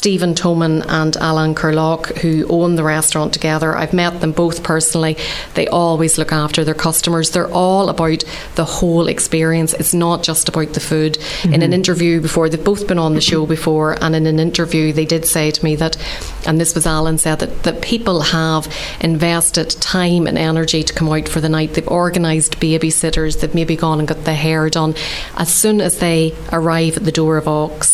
Stephen 0.04 0.34
Toman 0.34 0.84
and 0.90 1.16
Alan 1.16 1.56
Kerloc'h, 1.56 2.18
who 2.18 2.46
own 2.50 2.76
the 2.76 2.84
restaurant 2.84 3.32
together, 3.32 3.74
I've 3.74 3.94
met 3.94 4.20
them 4.20 4.34
both 4.34 4.62
personally. 4.62 5.16
They 5.54 5.66
always 5.70 6.18
look 6.18 6.34
after 6.34 6.66
their 6.66 6.74
customers. 6.74 7.32
They're 7.32 7.48
all 7.48 7.88
about 7.88 8.26
the 8.56 8.66
whole 8.66 9.08
experience. 9.08 9.72
It's 9.74 9.94
not 9.94 10.22
just 10.22 10.50
about 10.50 10.74
the 10.74 10.82
food. 10.82 11.14
Mm-hmm. 11.14 11.54
In 11.54 11.62
an 11.62 11.62
mm-hmm. 11.62 11.74
interview 11.76 12.20
before, 12.20 12.50
they've 12.50 12.62
both 12.62 12.86
been 12.86 13.00
on 13.00 13.14
the 13.14 13.22
show 13.22 13.46
before, 13.46 13.96
and 14.04 14.14
in 14.14 14.26
an 14.26 14.42
interview, 14.42 14.92
they 14.92 15.06
did 15.06 15.24
say 15.24 15.52
to 15.52 15.64
me 15.64 15.78
that, 15.78 15.96
and 16.46 16.60
this 16.60 16.76
was 16.76 16.86
Alan 16.86 17.18
said, 17.18 17.40
that, 17.40 17.64
that 17.64 17.82
people 17.82 18.20
have 18.20 18.68
invested 19.00 19.70
time 19.70 20.28
and 20.28 20.38
energy 20.38 20.84
to 20.84 20.94
come 20.94 21.08
out 21.14 21.30
for 21.30 21.40
the 21.40 21.48
night. 21.48 21.76
They've 21.76 21.88
organised 21.88 22.60
babysitters, 22.60 23.40
they've 23.40 23.56
maybe 23.56 23.78
gone 23.78 24.00
and 24.00 24.08
got 24.10 24.26
their 24.26 24.36
hair 24.36 24.70
done. 24.70 24.96
As 25.38 25.48
soon 25.48 25.80
as 25.80 26.00
they 26.00 26.36
arrive 26.52 26.98
at 26.98 27.06
the 27.06 27.12
door 27.14 27.38
of 27.38 27.48
Ox, 27.48 27.93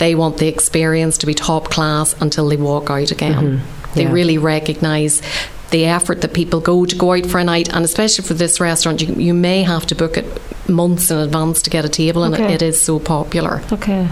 they 0.00 0.16
want 0.16 0.38
the 0.38 0.48
experience 0.48 1.18
to 1.18 1.26
be 1.26 1.34
top 1.34 1.70
class 1.70 2.20
until 2.20 2.48
they 2.48 2.56
walk 2.56 2.90
out 2.90 3.12
again. 3.12 3.60
Mm-hmm. 3.60 3.94
They 3.94 4.06
really 4.06 4.38
recognise 4.38 5.22
the 5.70 5.86
effort 5.86 6.22
that 6.22 6.34
people 6.34 6.60
go 6.60 6.84
to 6.84 6.96
go 6.96 7.12
out 7.12 7.26
for 7.26 7.38
a 7.38 7.44
night, 7.44 7.72
and 7.72 7.84
especially 7.84 8.24
for 8.24 8.34
this 8.34 8.58
restaurant, 8.60 9.02
you, 9.02 9.14
you 9.14 9.34
may 9.34 9.62
have 9.62 9.86
to 9.86 9.94
book 9.94 10.16
it 10.16 10.26
months 10.68 11.10
in 11.10 11.18
advance 11.18 11.62
to 11.62 11.70
get 11.70 11.84
a 11.84 11.88
table, 11.88 12.24
and 12.24 12.34
okay. 12.34 12.54
it, 12.54 12.62
it 12.62 12.62
is 12.62 12.80
so 12.80 12.98
popular. 12.98 13.62
Okay. 13.70 14.08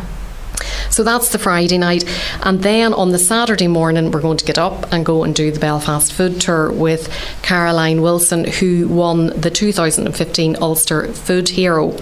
So 0.90 1.02
that's 1.04 1.30
the 1.30 1.38
Friday 1.38 1.78
night. 1.78 2.04
And 2.42 2.62
then 2.62 2.92
on 2.92 3.10
the 3.10 3.18
Saturday 3.18 3.68
morning, 3.68 4.10
we're 4.10 4.20
going 4.20 4.38
to 4.38 4.44
get 4.44 4.58
up 4.58 4.92
and 4.92 5.04
go 5.04 5.24
and 5.24 5.34
do 5.34 5.50
the 5.50 5.60
Belfast 5.60 6.12
food 6.12 6.40
tour 6.40 6.72
with 6.72 7.12
Caroline 7.42 8.02
Wilson, 8.02 8.44
who 8.44 8.88
won 8.88 9.28
the 9.40 9.50
2015 9.50 10.56
Ulster 10.60 11.12
Food 11.12 11.48
Hero. 11.48 11.96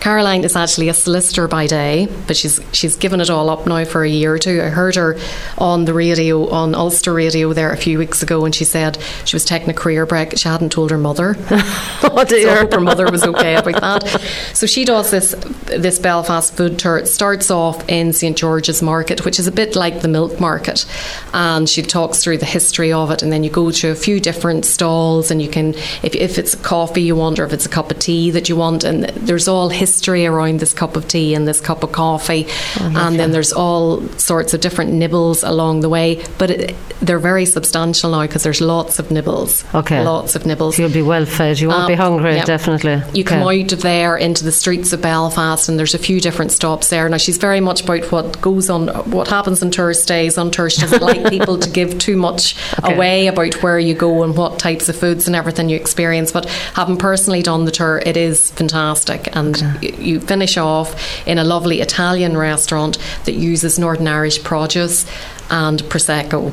Caroline 0.00 0.44
is 0.44 0.56
actually 0.56 0.88
a 0.88 0.94
solicitor 0.94 1.48
by 1.48 1.66
day, 1.66 2.08
but 2.26 2.36
she's 2.36 2.60
she's 2.72 2.96
given 2.96 3.20
it 3.20 3.30
all 3.30 3.48
up 3.48 3.66
now 3.66 3.84
for 3.84 4.04
a 4.04 4.08
year 4.08 4.34
or 4.34 4.38
two. 4.38 4.60
I 4.60 4.68
heard 4.68 4.96
her 4.96 5.18
on 5.58 5.84
the 5.84 5.94
radio, 5.94 6.48
on 6.50 6.74
Ulster 6.74 7.12
radio 7.12 7.52
there 7.52 7.72
a 7.72 7.76
few 7.76 7.98
weeks 7.98 8.22
ago, 8.22 8.44
and 8.44 8.54
she 8.54 8.64
said 8.64 8.98
she 9.24 9.36
was 9.36 9.44
taking 9.44 9.70
a 9.70 9.74
career 9.74 10.06
break. 10.06 10.36
She 10.36 10.48
hadn't 10.48 10.72
told 10.72 10.90
her 10.90 10.98
mother. 10.98 11.36
oh 11.50 12.24
dear. 12.28 12.42
So 12.42 12.50
I 12.50 12.58
hope 12.58 12.72
her 12.72 12.80
mother 12.80 13.10
was 13.10 13.24
okay 13.24 13.54
about 13.54 13.80
that. 13.80 14.20
So 14.54 14.66
she 14.66 14.84
does 14.84 15.10
this 15.10 15.34
this 15.66 15.98
Belfast 15.98 16.54
food 16.54 16.78
tour. 16.78 16.98
It 16.98 17.06
starts 17.06 17.50
off 17.50 17.88
in 17.88 18.01
St 18.10 18.38
George's 18.38 18.80
Market, 18.80 19.26
which 19.26 19.38
is 19.38 19.46
a 19.46 19.52
bit 19.52 19.76
like 19.76 20.00
the 20.00 20.08
milk 20.08 20.40
market. 20.40 20.86
And 21.34 21.68
she 21.68 21.82
talks 21.82 22.24
through 22.24 22.38
the 22.38 22.46
history 22.46 22.90
of 22.90 23.10
it, 23.10 23.22
and 23.22 23.30
then 23.30 23.44
you 23.44 23.50
go 23.50 23.70
to 23.70 23.90
a 23.90 23.94
few 23.94 24.18
different 24.18 24.64
stalls, 24.64 25.30
and 25.30 25.42
you 25.42 25.48
can, 25.48 25.74
if, 26.02 26.14
if 26.14 26.38
it's 26.38 26.54
coffee 26.54 27.02
you 27.02 27.14
want, 27.14 27.38
or 27.38 27.44
if 27.44 27.52
it's 27.52 27.66
a 27.66 27.68
cup 27.68 27.90
of 27.90 27.98
tea 27.98 28.30
that 28.30 28.48
you 28.48 28.56
want, 28.56 28.82
and 28.82 29.04
there's 29.10 29.48
all 29.48 29.68
history 29.68 30.24
around 30.24 30.60
this 30.60 30.72
cup 30.72 30.96
of 30.96 31.06
tea 31.06 31.34
and 31.34 31.46
this 31.46 31.60
cup 31.60 31.82
of 31.82 31.92
coffee, 31.92 32.46
oh, 32.80 32.94
and 32.96 33.18
then 33.18 33.32
there's 33.32 33.52
all 33.52 34.00
sorts 34.18 34.54
of 34.54 34.60
different 34.60 34.92
nibbles 34.92 35.42
along 35.42 35.80
the 35.80 35.88
way. 35.90 36.24
But 36.38 36.50
it, 36.50 36.76
they're 37.00 37.18
very 37.18 37.44
substantial 37.44 38.12
now 38.12 38.22
because 38.22 38.42
there's 38.42 38.60
lots 38.60 38.98
of 38.98 39.10
nibbles. 39.10 39.64
Okay, 39.74 40.02
lots 40.02 40.34
of 40.34 40.46
nibbles. 40.46 40.78
You'll 40.78 40.90
be 40.90 41.02
well 41.02 41.26
fed. 41.26 41.60
You 41.60 41.68
won't 41.68 41.82
um, 41.82 41.88
be 41.88 41.94
hungry. 41.94 42.36
Yeah. 42.36 42.44
Definitely. 42.44 42.94
You 43.14 43.24
okay. 43.24 43.24
come 43.24 43.42
out 43.42 43.72
of 43.72 43.82
there 43.82 44.16
into 44.16 44.44
the 44.44 44.52
streets 44.52 44.92
of 44.92 45.02
Belfast, 45.02 45.68
and 45.68 45.78
there's 45.78 45.94
a 45.94 45.98
few 45.98 46.20
different 46.20 46.52
stops 46.52 46.88
there. 46.88 47.08
Now 47.08 47.16
she's 47.16 47.38
very 47.38 47.60
much 47.60 47.84
about 47.94 48.12
what 48.12 48.40
goes 48.40 48.70
on, 48.70 48.88
what 49.10 49.28
happens 49.28 49.62
on 49.62 49.70
tour 49.70 49.94
stays 49.94 50.38
on 50.38 50.50
tour. 50.50 50.70
She 50.70 50.80
doesn't 50.80 51.02
like 51.02 51.28
people 51.28 51.58
to 51.58 51.70
give 51.70 51.98
too 51.98 52.16
much 52.16 52.56
okay. 52.78 52.94
away 52.94 53.26
about 53.26 53.62
where 53.62 53.78
you 53.78 53.94
go 53.94 54.22
and 54.22 54.36
what 54.36 54.58
types 54.58 54.88
of 54.88 54.96
foods 54.96 55.26
and 55.26 55.36
everything 55.36 55.68
you 55.68 55.76
experience. 55.76 56.32
But 56.32 56.46
having 56.74 56.96
personally 56.96 57.42
done 57.42 57.64
the 57.64 57.70
tour, 57.70 58.02
it 58.04 58.16
is 58.16 58.50
fantastic. 58.52 59.34
And 59.36 59.56
okay. 59.56 59.94
you 59.96 60.20
finish 60.20 60.56
off 60.56 61.26
in 61.26 61.38
a 61.38 61.44
lovely 61.44 61.80
Italian 61.80 62.36
restaurant 62.36 62.98
that 63.24 63.32
uses 63.32 63.78
Northern 63.78 64.08
Irish 64.08 64.42
produce 64.42 65.06
and 65.50 65.82
Prosecco 65.84 66.52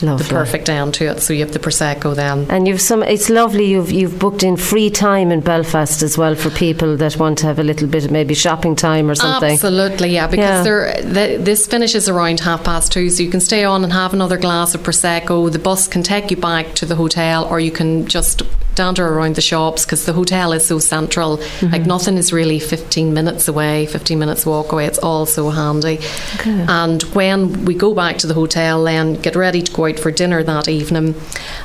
Lovely. 0.00 0.24
the 0.26 0.32
perfect 0.32 0.68
end 0.68 0.94
to 0.94 1.06
it. 1.06 1.20
So 1.20 1.32
you 1.32 1.40
have 1.40 1.52
the 1.52 1.58
prosecco 1.58 2.14
then. 2.14 2.46
And 2.50 2.68
you've 2.68 2.80
some. 2.80 3.02
It's 3.02 3.28
lovely. 3.28 3.66
You've 3.66 3.90
you've 3.90 4.18
booked 4.18 4.42
in 4.42 4.56
free 4.56 4.90
time 4.90 5.32
in 5.32 5.40
Belfast 5.40 6.02
as 6.02 6.16
well 6.16 6.34
for 6.34 6.50
people 6.50 6.96
that 6.98 7.16
want 7.16 7.38
to 7.38 7.46
have 7.46 7.58
a 7.58 7.64
little 7.64 7.88
bit 7.88 8.04
of 8.04 8.10
maybe 8.10 8.34
shopping 8.34 8.76
time 8.76 9.10
or 9.10 9.14
something. 9.14 9.52
Absolutely, 9.54 10.10
yeah. 10.10 10.26
Because 10.28 10.64
Yeah. 10.66 11.02
there, 11.02 11.02
the, 11.02 11.42
this 11.42 11.66
finishes 11.66 12.08
around 12.08 12.40
half 12.40 12.62
past 12.64 12.92
two, 12.92 13.10
so 13.10 13.22
you 13.22 13.30
can 13.30 13.40
stay 13.40 13.64
on 13.64 13.82
and 13.84 13.92
have 13.92 14.14
another 14.14 14.36
glass 14.36 14.74
of 14.74 14.82
prosecco. 14.82 15.50
The 15.50 15.58
bus 15.58 15.88
can 15.88 16.02
take 16.02 16.30
you 16.30 16.36
back 16.36 16.74
to 16.74 16.86
the 16.86 16.94
hotel, 16.94 17.44
or 17.44 17.58
you 17.58 17.70
can 17.72 18.06
just 18.06 18.42
dander 18.78 19.06
around 19.06 19.34
the 19.34 19.42
shops 19.42 19.84
because 19.84 20.06
the 20.06 20.12
hotel 20.12 20.52
is 20.52 20.66
so 20.66 20.78
central. 20.78 21.38
Mm-hmm. 21.38 21.72
Like 21.72 21.86
nothing 21.86 22.16
is 22.16 22.32
really 22.32 22.60
15 22.60 23.12
minutes 23.12 23.48
away, 23.48 23.86
15 23.86 24.18
minutes 24.18 24.46
walk 24.46 24.72
away. 24.72 24.86
It's 24.86 24.98
all 24.98 25.26
so 25.26 25.50
handy. 25.50 25.98
And 26.46 27.02
when 27.14 27.64
we 27.64 27.74
go 27.74 27.92
back 27.92 28.18
to 28.18 28.26
the 28.26 28.34
hotel, 28.34 28.84
then 28.84 29.14
get 29.14 29.34
ready 29.34 29.62
to 29.62 29.72
go 29.72 29.86
out 29.86 29.98
for 29.98 30.10
dinner 30.10 30.42
that 30.44 30.68
evening. 30.68 31.14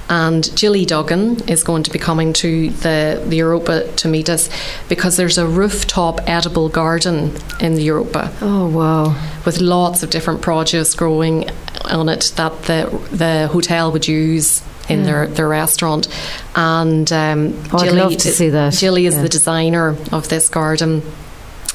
And 0.10 0.56
Jilly 0.58 0.86
Duggan 0.86 1.48
is 1.48 1.64
going 1.64 1.84
to 1.84 1.92
be 1.92 2.00
coming 2.00 2.34
to 2.34 2.70
the, 2.70 3.24
the 3.28 3.38
Europa 3.38 3.92
to 3.96 4.08
meet 4.08 4.30
us 4.30 4.50
because 4.90 5.16
there's 5.16 5.38
a 5.38 5.48
rooftop 5.48 6.20
edible 6.28 6.70
garden 6.70 7.36
in 7.60 7.76
the 7.76 7.84
Europa 7.84 8.34
Oh 8.42 8.68
wow! 8.68 9.16
with 9.46 9.60
lots 9.62 10.04
of 10.04 10.10
different 10.10 10.42
produce 10.42 10.96
growing 10.96 11.50
on 11.86 12.10
it 12.10 12.34
that 12.36 12.64
the 12.64 13.08
the 13.12 13.48
hotel 13.48 13.92
would 13.92 14.08
use 14.08 14.62
in 14.90 15.04
their, 15.04 15.28
their 15.28 15.48
restaurant. 15.48 16.08
And 16.56 17.12
um, 17.12 17.54
Oh, 17.72 17.80
I'd 17.80 17.92
love 17.94 18.18
to 18.18 18.32
see 18.32 18.50
that. 18.50 18.74
Jilly 18.74 19.06
is 19.06 19.16
Yeah. 19.16 19.22
the 19.24 19.30
designer 19.30 19.96
of 20.12 20.28
this 20.30 20.50
garden. 20.50 21.02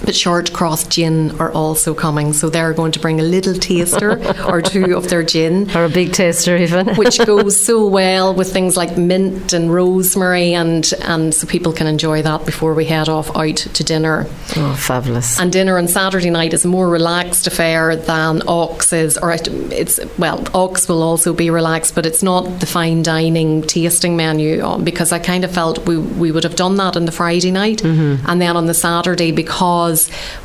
But 0.04 0.14
Shortcross 0.14 0.88
Gin 0.88 1.38
are 1.40 1.50
also 1.52 1.92
coming, 1.92 2.32
so 2.32 2.48
they're 2.48 2.72
going 2.72 2.92
to 2.92 3.00
bring 3.00 3.20
a 3.20 3.24
little 3.24 3.54
taster 3.54 4.18
or 4.46 4.62
two 4.62 4.96
of 4.96 5.08
their 5.10 5.22
gin 5.24 5.68
Or 5.76 5.84
a 5.84 5.88
big 5.88 6.12
taster 6.12 6.56
even. 6.56 6.94
which 6.96 7.18
goes 7.26 7.60
so 7.60 7.86
well 7.98 8.32
with 8.34 8.52
things 8.52 8.76
like 8.76 8.96
mint 8.96 9.52
and 9.52 9.72
rosemary, 9.74 10.54
and 10.54 10.90
and 11.02 11.34
so 11.34 11.46
people 11.46 11.72
can 11.72 11.86
enjoy 11.86 12.22
that 12.22 12.46
before 12.46 12.74
we 12.74 12.84
head 12.84 13.08
off 13.08 13.34
out 13.36 13.56
to 13.56 13.84
dinner. 13.84 14.26
oh, 14.56 14.74
fabulous. 14.78 15.38
And 15.40 15.50
dinner 15.52 15.76
on 15.78 15.88
Saturday 15.88 16.30
night 16.30 16.54
is 16.54 16.64
a 16.64 16.68
more 16.68 16.88
relaxed 16.88 17.46
affair 17.46 17.96
than 17.96 18.42
Ox's, 18.46 19.18
or 19.18 19.32
it- 19.32 19.48
it's 19.72 19.98
well, 20.16 20.44
Ox 20.54 20.88
will 20.88 21.02
also 21.02 21.32
be 21.34 21.50
relaxed, 21.50 21.94
but 21.94 22.06
it's 22.06 22.22
not 22.22 22.60
the 22.60 22.66
fine 22.66 23.02
dining 23.02 23.62
tasting 23.62 24.16
menu 24.16 24.62
uh, 24.64 24.78
because 24.78 25.10
I 25.12 25.18
kind 25.18 25.44
of 25.44 25.50
felt 25.50 25.86
we 25.86 25.98
we 25.98 26.30
would 26.30 26.44
have 26.44 26.56
done 26.56 26.76
that 26.76 26.96
on 26.96 27.04
the 27.04 27.12
Friday 27.12 27.50
night, 27.50 27.82
and 27.84 28.40
then 28.40 28.56
on 28.56 28.66
the 28.66 28.74
Saturday 28.74 29.32
because 29.32 29.87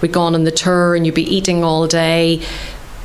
we'd 0.01 0.11
gone 0.11 0.35
on 0.35 0.43
the 0.43 0.51
tour 0.51 0.95
and 0.95 1.05
you'd 1.05 1.15
be 1.15 1.23
eating 1.35 1.63
all 1.63 1.87
day. 1.87 2.41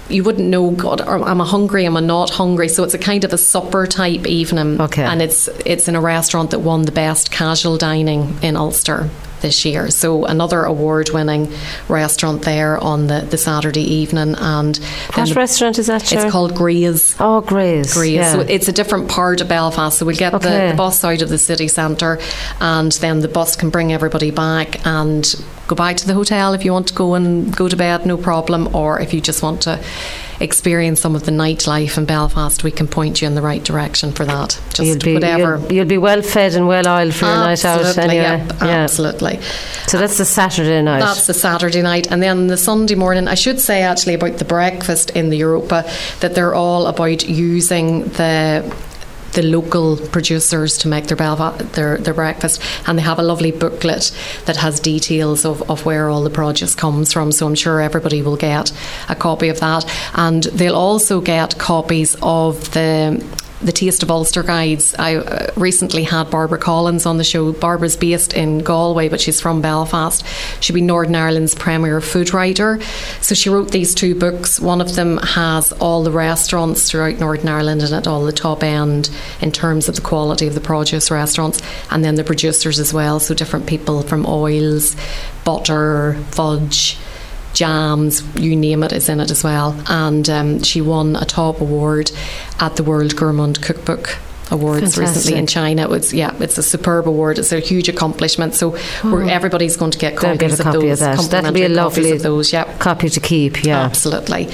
You 0.09 0.25
wouldn't 0.25 0.49
know, 0.49 0.71
God, 0.71 1.03
am 1.03 1.41
I 1.41 1.45
hungry? 1.45 1.85
Am 1.85 1.95
I 1.97 2.01
not 2.01 2.31
hungry? 2.31 2.69
So 2.69 2.83
it's 2.83 2.95
a 2.95 2.99
kind 2.99 3.25
of 3.25 3.33
a 3.35 3.39
supper 3.39 3.87
type 3.87 4.27
evening, 4.27 4.81
Okay. 4.81 5.03
and 5.03 5.21
it's 5.21 5.49
it's 5.67 5.87
in 5.87 5.95
a 5.95 6.01
restaurant 6.01 6.51
that 6.53 6.61
won 6.61 6.83
the 6.87 6.93
best 6.93 7.31
casual 7.31 7.77
dining 7.77 8.39
in 8.41 8.57
Ulster 8.57 9.11
this 9.43 9.65
year. 9.67 9.91
So 9.91 10.25
another 10.25 10.65
award 10.65 11.11
winning 11.11 11.53
restaurant 11.89 12.43
there 12.43 12.79
on 12.79 13.07
the, 13.07 13.21
the 13.21 13.37
Saturday 13.37 13.83
evening 13.83 14.35
and 14.39 14.79
What 15.15 15.29
the- 15.29 15.35
restaurant 15.35 15.79
is 15.79 15.87
that? 15.89 16.07
Sharon? 16.07 16.25
it's 16.25 16.33
called 16.33 16.55
Greys. 16.57 17.15
Oh, 17.21 17.43
Grace. 17.43 17.93
Greys. 17.95 18.15
Yeah. 18.15 18.33
So 18.33 18.41
it's 18.41 18.67
a 18.67 18.73
different 18.73 19.09
part 19.11 19.41
of 19.43 19.49
Belfast. 19.49 19.99
So 19.99 20.07
we'll 20.07 20.17
get 20.17 20.33
Okay. 20.35 20.69
the, 20.69 20.73
the 20.73 20.77
bus 20.77 21.05
out 21.05 21.21
of 21.23 21.29
the 21.29 21.39
city 21.39 21.69
centre 21.69 22.19
and 22.61 22.91
then 22.93 23.21
the 23.21 23.29
bus 23.29 23.55
can 23.57 23.69
bring 23.71 23.93
everybody 23.93 24.31
back 24.33 24.85
and 24.87 25.25
go 25.69 25.77
back 25.77 25.97
to 25.99 26.07
the 26.07 26.15
hotel 26.15 26.55
if 26.55 26.65
you 26.65 26.73
want 26.73 26.89
to 26.89 26.95
go 26.95 27.15
and 27.15 27.55
go 27.57 27.69
to 27.69 27.77
bed, 27.77 28.07
no 28.07 28.17
problem. 28.17 28.75
Or 28.75 28.99
if 29.01 29.15
you 29.15 29.21
just 29.21 29.43
want 29.43 29.63
to 29.63 29.81
experience 30.41 31.01
some 31.01 31.15
of 31.15 31.25
the 31.25 31.33
nightlife 31.33 31.99
in 31.99 32.05
Belfast, 32.05 32.65
we 32.65 32.71
can 32.71 32.89
point 32.89 33.21
you 33.21 33.29
in 33.29 33.35
the 33.35 33.43
right 33.43 33.63
direction 33.63 34.13
for 34.13 34.25
that. 34.25 34.61
Just 34.71 34.83
you'll 34.83 34.99
be, 34.99 35.15
whatever. 35.15 35.63
You'll, 35.73 35.85
be 35.85 35.99
well 35.99 36.23
fed 36.23 36.55
and 36.55 36.67
well 36.67 36.89
oiled 36.89 37.15
for 37.15 37.27
your 37.27 37.35
night 37.37 37.65
out 37.65 37.81
Absolutely, 37.81 38.19
anyway. 38.19 38.47
yep, 38.47 38.63
absolutely. 38.63 39.41
So 39.87 39.99
that's 39.99 40.19
the 40.19 40.25
Saturday 40.25 40.83
night. 40.83 41.01
That's 41.01 41.27
the 41.27 41.35
Saturday 41.35 41.83
night. 41.83 42.11
And 42.11 42.23
then 42.23 42.47
the 42.47 42.57
Sunday 42.57 42.95
morning, 42.95 43.29
I 43.29 43.35
should 43.35 43.61
say 43.61 43.83
actually 43.83 44.15
about 44.15 44.39
the 44.39 44.45
breakfast 44.45 45.11
in 45.11 45.31
the 45.31 45.37
Europa 45.37 45.91
that 46.21 46.35
they're 46.35 46.55
all 46.55 46.87
about 46.87 47.29
using 47.29 48.05
the 48.05 48.75
the 49.33 49.43
local 49.43 49.97
producers 50.09 50.79
to 50.79 50.89
make 50.89 51.07
their 51.07 51.17
Belva- 51.17 51.57
their 51.73 51.99
their 51.99 52.15
breakfast 52.15 52.63
and 52.87 52.99
they 52.99 53.03
have 53.03 53.19
a 53.19 53.23
lovely 53.23 53.51
booklet 53.51 54.13
that 54.47 54.57
has 54.57 54.81
details 54.81 55.45
of, 55.45 55.69
of 55.71 55.85
where 55.85 56.09
all 56.09 56.23
the 56.23 56.31
produce 56.31 56.75
comes 56.75 57.13
from. 57.13 57.33
So 57.33 57.47
I'm 57.47 57.55
sure 57.55 57.81
everybody 57.81 58.23
will 58.23 58.37
get 58.37 58.73
a 59.09 59.15
copy 59.15 59.49
of 59.49 59.61
that. 59.61 59.85
And 60.15 60.45
they'll 60.45 60.77
also 60.77 61.21
get 61.21 61.59
copies 61.59 62.17
of 62.23 62.73
the 62.73 63.25
the 63.61 63.73
Taste 63.73 64.03
of 64.03 64.11
Ulster 64.11 64.43
guides. 64.43 64.95
I 64.99 65.17
uh, 65.17 65.51
recently 65.57 66.05
had 66.05 66.31
Barbara 66.31 66.59
Collins 66.59 67.07
on 67.07 67.17
the 67.17 67.25
show. 67.25 67.53
Barbara's 67.53 67.97
based 67.97 68.35
in 68.35 68.59
Galway, 68.61 69.09
but 69.09 69.21
she's 69.21 69.41
from 69.41 69.61
Belfast. 69.61 70.25
She'd 70.61 70.75
be 70.75 70.81
Northern 70.81 71.17
Ireland's 71.17 71.55
premier 71.55 72.01
food 72.01 72.33
writer. 72.33 72.81
So 73.21 73.35
she 73.35 73.49
wrote 73.51 73.73
these 73.73 73.95
two 73.95 74.15
books. 74.15 74.61
One 74.61 74.81
of 74.81 74.95
them 74.95 75.19
has 75.19 75.73
all 75.73 76.05
the 76.05 76.13
restaurants 76.13 76.89
throughout 76.89 77.19
Northern 77.19 77.49
Ireland 77.49 77.83
and 77.83 77.93
at 77.93 78.07
all 78.07 78.25
the 78.25 78.33
top 78.33 78.63
end 78.63 79.11
in 79.41 79.51
terms 79.51 79.89
of 79.89 79.97
the 79.97 80.03
quality 80.03 80.47
of 80.47 80.55
the 80.55 80.61
produce 80.61 81.11
restaurants, 81.11 81.61
and 81.91 82.05
then 82.05 82.15
the 82.15 82.25
producers 82.25 82.79
as 82.79 82.95
well. 82.95 83.19
So 83.19 83.35
different 83.35 83.67
people 83.67 84.03
from 84.03 84.25
oils, 84.27 84.95
butter, 85.45 86.15
fudge 86.31 86.99
jams, 87.59 88.23
you 88.37 88.55
name 88.55 88.83
it, 88.83 88.93
is 88.93 89.09
in 89.09 89.21
it 89.21 89.31
as 89.31 89.43
well. 89.43 89.77
And 89.89 90.29
um, 90.31 90.63
she 90.63 90.81
won 90.81 91.17
a 91.17 91.25
top 91.25 91.61
award 91.61 92.11
at 92.61 92.77
the 92.77 92.83
World 92.85 93.17
Gourmand 93.17 93.61
Cookbook. 93.63 94.19
Awards 94.51 94.97
recently 94.97 95.39
in 95.39 95.47
China. 95.47 95.83
It 95.83 95.91
was 95.91 96.15
yeah, 96.15 96.35
it's 96.41 96.57
a 96.57 96.63
superb 96.63 97.07
award. 97.07 97.39
It's 97.39 97.53
a 97.53 97.61
huge 97.61 97.91
accomplishment. 97.91 98.55
So 98.55 98.79
we're, 99.05 99.29
everybody's 99.29 99.77
going 99.77 99.91
to 99.91 99.99
get 99.99 100.17
copies 100.17 100.39
get 100.39 100.51
a 100.51 100.55
of 100.55 100.61
copy 100.61 100.89
those. 100.89 101.03
of 101.03 101.17
that. 101.19 101.31
That'll 101.31 101.53
be 101.53 101.65
a 101.65 101.69
lovely 101.69 102.13
of 102.13 102.23
those. 102.23 102.51
Yep. 102.51 102.79
copy 102.79 103.11
to 103.11 103.21
keep. 103.21 103.63
Yeah. 103.63 103.81
Absolutely. 103.81 104.49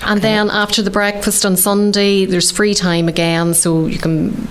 And 0.00 0.22
then 0.22 0.48
after 0.48 0.80
the 0.80 0.90
breakfast 0.90 1.44
on 1.44 1.58
Sunday, 1.58 2.24
there's 2.24 2.50
free 2.50 2.72
time 2.72 3.06
again, 3.06 3.52
so 3.52 3.84
you 3.84 3.98
can 3.98 4.48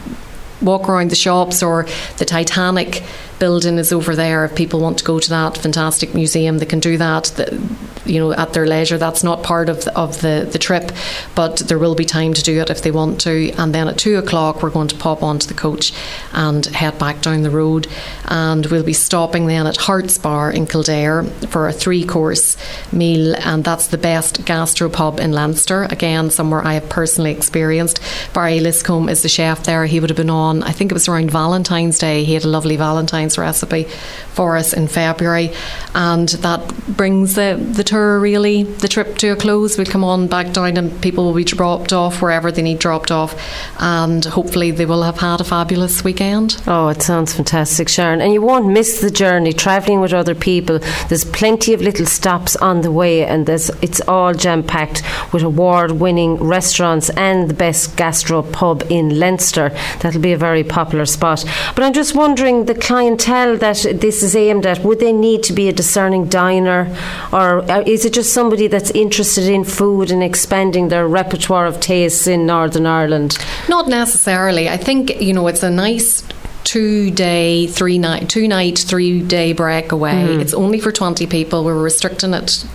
walk 0.62 0.88
around 0.88 1.10
the 1.10 1.16
shops 1.16 1.64
or 1.64 1.88
the 2.18 2.26
Titanic 2.26 3.04
building 3.40 3.78
is 3.78 3.92
over 3.92 4.16
there. 4.16 4.46
If 4.46 4.56
people 4.56 4.80
want 4.80 5.00
to 5.00 5.04
go 5.04 5.20
to 5.20 5.30
that 5.30 5.58
fantastic 5.58 6.14
museum, 6.14 6.60
they 6.60 6.66
can 6.66 6.80
do 6.80 6.98
that. 6.98 7.26
The, 7.36 7.60
you 8.06 8.20
know, 8.20 8.34
at 8.34 8.54
their 8.54 8.66
leisure. 8.66 8.98
That's 8.98 9.24
not 9.24 9.44
part 9.44 9.70
of 9.70 9.86
the, 9.86 9.98
of 9.98 10.22
the 10.22 10.48
the 10.52 10.60
trip, 10.60 10.92
but 11.36 11.58
there 11.58 11.80
will 11.80 11.96
be 11.96 12.06
time 12.06 12.34
to 12.34 12.44
do 12.44 12.60
it 12.62 12.70
if 12.70 12.82
they 12.82 12.92
want 12.92 13.22
to. 13.22 13.52
And 13.58 13.74
then 13.74 13.88
at 13.88 13.98
two 13.98 14.18
o'clock, 14.18 14.62
we're 14.62 14.70
going 14.70 14.88
to 14.90 14.96
pop 14.96 15.24
onto 15.24 15.48
the 15.48 15.54
coach 15.54 15.94
and 16.34 16.66
head 16.68 16.98
back 17.00 17.22
down 17.22 17.44
the 17.44 17.50
road, 17.50 17.88
and 18.26 18.66
we'll 18.68 18.84
be 18.84 18.94
stopping 18.94 19.48
then 19.48 19.68
at 19.68 19.78
Harte's 19.78 20.18
Bar 20.18 20.52
in 20.52 20.68
Kildare 20.68 21.24
for 21.50 21.68
a 21.68 21.74
three 21.74 22.06
course 22.06 22.58
meal, 22.92 23.36
and 23.38 23.64
that's 23.64 23.88
the 23.88 23.98
best 23.98 24.42
gastropub 24.46 25.20
in 25.20 25.32
Leinster. 25.32 25.84
Again, 25.84 26.30
somewhere 26.30 26.66
I 26.66 26.76
have 26.76 26.90
personally 26.90 27.32
experienced. 27.32 28.00
Barry 28.34 28.60
Liscombe 28.60 29.10
is 29.10 29.22
the 29.22 29.30
chef 29.30 29.64
there. 29.64 29.86
He 29.86 30.00
would 30.00 30.10
have 30.10 30.18
been 30.18 30.30
on, 30.30 30.64
I 30.64 30.72
think 30.72 30.92
it 30.92 30.94
was 30.94 31.08
around 31.08 31.32
Valentine's 31.32 32.00
Day. 32.00 32.24
He 32.24 32.34
had 32.34 32.44
a 32.44 32.48
lovely 32.48 32.76
Valentine's 32.76 33.38
recipe 33.38 33.86
for 34.34 34.58
us 34.58 34.74
in 34.74 34.88
February, 34.88 35.52
and 35.94 36.30
that 36.30 36.74
brings 36.88 37.36
the, 37.36 37.58
the 37.74 37.84
tour 37.94 38.20
really, 38.20 38.64
the 38.64 38.88
trip 38.88 39.18
to 39.20 39.30
a 39.30 39.36
close. 39.36 39.78
We'll 39.78 39.86
come 39.86 40.04
on 40.04 40.28
back 40.28 40.52
down, 40.52 40.78
and 40.78 41.02
people 41.02 41.26
will 41.26 41.36
be 41.36 41.44
dropped 41.44 41.94
off 41.94 42.22
wherever 42.22 42.52
they 42.52 42.64
need 42.64 42.80
dropped 42.80 43.12
off, 43.12 43.36
and 43.80 44.26
hopefully 44.26 44.72
they 44.72 44.86
will 44.86 45.04
have 45.04 45.20
had 45.20 45.40
a 45.42 45.44
fabulous 45.44 46.04
weekend. 46.04 46.62
Oh, 46.66 46.88
it 46.88 47.04
sounds 47.04 47.34
fantastic, 47.34 47.88
Sharon. 47.88 48.20
And 48.22 48.34
you 48.34 48.42
won't 48.42 48.68
miss 48.68 49.00
the 49.00 49.12
journey 49.12 49.54
travelling 49.54 50.02
with 50.02 50.14
other 50.14 50.34
people. 50.34 50.80
There's 51.08 51.26
plenty 51.26 51.74
of 51.74 51.82
little 51.82 52.08
stops 52.08 52.56
on 52.56 52.82
the 52.82 52.92
way, 52.92 53.26
and 53.26 53.46
there's, 53.46 53.70
it's 53.82 54.02
all 54.08 54.34
jam 54.34 54.64
packed 54.64 55.04
with 55.32 55.44
award 55.44 55.92
winning 55.92 56.38
restaurants 56.38 57.12
and 57.12 57.48
the 57.50 57.54
best 57.54 57.96
gastro 57.96 58.42
pub 58.42 58.84
in 58.90 59.20
Leinster. 59.20 59.70
That'll 60.00 60.22
be 60.22 60.34
a 60.34 60.38
very 60.38 60.64
popular 60.64 61.06
spot. 61.06 61.46
But 61.76 61.84
I'm 61.84 61.94
just 61.94 62.16
wondering 62.16 62.66
the 62.66 62.76
clientele 62.76 63.58
that 63.58 63.86
this 64.02 64.24
is 64.24 64.36
aimed 64.36 64.66
at, 64.66 64.84
would 64.84 65.00
they 65.00 65.14
need 65.14 65.44
to 65.44 65.54
be 65.54 65.70
a 65.70 65.74
discerning 65.74 66.26
diner, 66.28 66.96
or 67.32 67.60
uh, 67.70 67.83
is 67.88 68.06
it 68.06 68.14
just 68.14 68.34
somebody 68.34 68.68
that's 68.68 68.92
interested 68.92 69.48
in 69.48 69.64
food 69.64 70.12
and 70.12 70.24
expanding 70.24 70.90
their 70.90 71.08
repertoire 71.08 71.66
of 71.66 71.80
tastes 71.80 72.28
in 72.28 72.46
Northern 72.46 72.86
Ireland? 72.86 73.38
Not 73.70 73.88
necessarily. 73.88 74.70
I 74.70 74.78
think 74.78 75.22
you 75.22 75.34
know 75.34 75.48
it's 75.48 75.64
a 75.64 75.72
nice 75.72 76.24
two 76.64 77.12
day, 77.12 77.68
three 77.68 77.98
night, 77.98 78.30
two 78.30 78.48
night, 78.48 78.80
three 78.80 79.22
day 79.22 79.54
breakaway. 79.54 80.14
Mm. 80.14 80.42
It's 80.42 80.54
only 80.54 80.80
for 80.80 80.92
twenty 80.92 81.28
people. 81.28 81.64
We're 81.64 81.82
restricting 81.82 82.34
it 82.34 82.66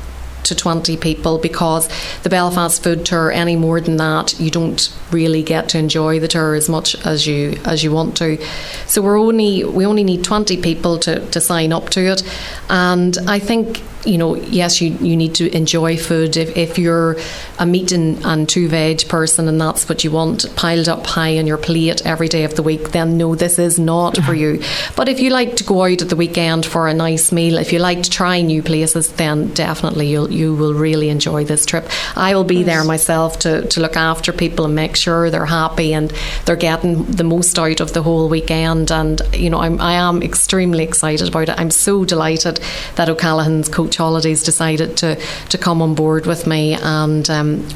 to 0.49 0.55
20 0.55 0.97
people 0.97 1.38
because 1.38 1.88
the 2.23 2.28
Belfast 2.28 2.83
food 2.83 3.07
tour 3.07 3.31
any 3.31 3.57
more 3.57 3.81
than 3.81 3.97
that 3.97 4.38
you 4.38 4.50
don't 4.50 4.93
really 5.11 5.43
get 5.43 5.69
to 5.71 5.78
enjoy 5.78 6.19
the 6.21 6.28
tour 6.28 6.55
as 6.55 6.69
much 6.69 6.95
as 7.07 7.26
you 7.26 7.59
as 7.64 7.83
you 7.85 7.93
want 7.93 8.17
to 8.17 8.38
so 8.87 9.00
we're 9.00 9.19
only 9.19 9.64
we 9.64 9.87
only 9.87 10.05
need 10.05 10.25
20 10.25 10.61
people 10.61 10.99
to, 10.99 11.25
to 11.31 11.40
sign 11.40 11.73
up 11.73 11.90
to 11.90 12.00
it 12.00 12.23
and 12.69 13.17
I 13.26 13.38
think 13.38 13.83
you 14.05 14.17
know, 14.17 14.37
yes, 14.37 14.81
you, 14.81 14.90
you 15.00 15.17
need 15.17 15.35
to 15.37 15.55
enjoy 15.55 15.97
food. 15.97 16.37
If, 16.37 16.57
if 16.57 16.78
you're 16.78 17.17
a 17.59 17.67
meat 17.67 17.93
and, 17.93 18.25
and 18.25 18.49
two 18.49 18.69
veg 18.69 19.09
person 19.09 19.49
and 19.49 19.61
that's 19.61 19.88
what 19.88 20.05
you 20.05 20.11
want 20.11 20.55
piled 20.57 20.88
up 20.88 21.07
high 21.07 21.38
on 21.38 21.47
your 21.47 21.59
plate 21.59 22.05
every 22.07 22.28
day 22.28 22.45
of 22.45 22.55
the 22.55 22.62
week, 22.62 22.90
then 22.90 23.19
no, 23.19 23.35
this 23.35 23.59
is 23.59 23.78
not 23.78 24.17
for 24.19 24.35
you. 24.35 24.62
But 24.97 25.09
if 25.09 25.21
you 25.21 25.31
like 25.31 25.57
to 25.57 25.64
go 25.64 25.85
out 25.85 26.02
at 26.02 26.09
the 26.09 26.17
weekend 26.17 26.64
for 26.64 26.88
a 26.88 26.95
nice 26.95 27.31
meal, 27.31 27.59
if 27.59 27.73
you 27.73 27.78
like 27.78 28.02
to 28.02 28.11
try 28.11 28.40
new 28.40 28.62
places, 28.62 29.12
then 29.12 29.52
definitely 29.55 30.09
you'll 30.09 30.33
you 30.38 30.54
will 30.54 30.75
really 30.75 31.09
enjoy 31.11 31.45
this 31.45 31.66
trip. 31.66 31.88
I 32.16 32.35
will 32.35 32.45
be 32.45 32.62
there 32.62 32.85
myself 32.85 33.40
to, 33.40 33.66
to 33.68 33.80
look 33.80 33.97
after 33.97 34.33
people 34.33 34.64
and 34.64 34.75
make 34.75 34.97
sure 34.97 35.30
they're 35.30 35.45
happy 35.47 35.92
and 35.92 36.12
they're 36.45 36.57
getting 36.57 37.04
the 37.04 37.25
most 37.25 37.59
out 37.59 37.80
of 37.80 37.92
the 37.92 38.02
whole 38.02 38.28
weekend. 38.28 38.90
And 38.92 39.21
you 39.35 39.50
know, 39.50 39.59
I'm 39.61 39.80
I 39.80 39.95
am 39.95 40.23
extremely 40.23 40.85
excited 40.85 41.28
about 41.28 41.49
it. 41.49 41.59
I'm 41.59 41.71
so 41.71 42.04
delighted 42.04 42.61
that 42.97 43.09
O'Callaghan's 43.09 43.68
Coach 43.68 43.97
Holidays 43.97 44.42
decided 44.45 44.97
to 44.99 45.16
to 45.49 45.59
come 45.59 45.83
on 45.83 45.95
board 45.95 46.26
with 46.26 46.47
me, 46.47 46.75
and 46.75 47.28
um, 47.30 47.66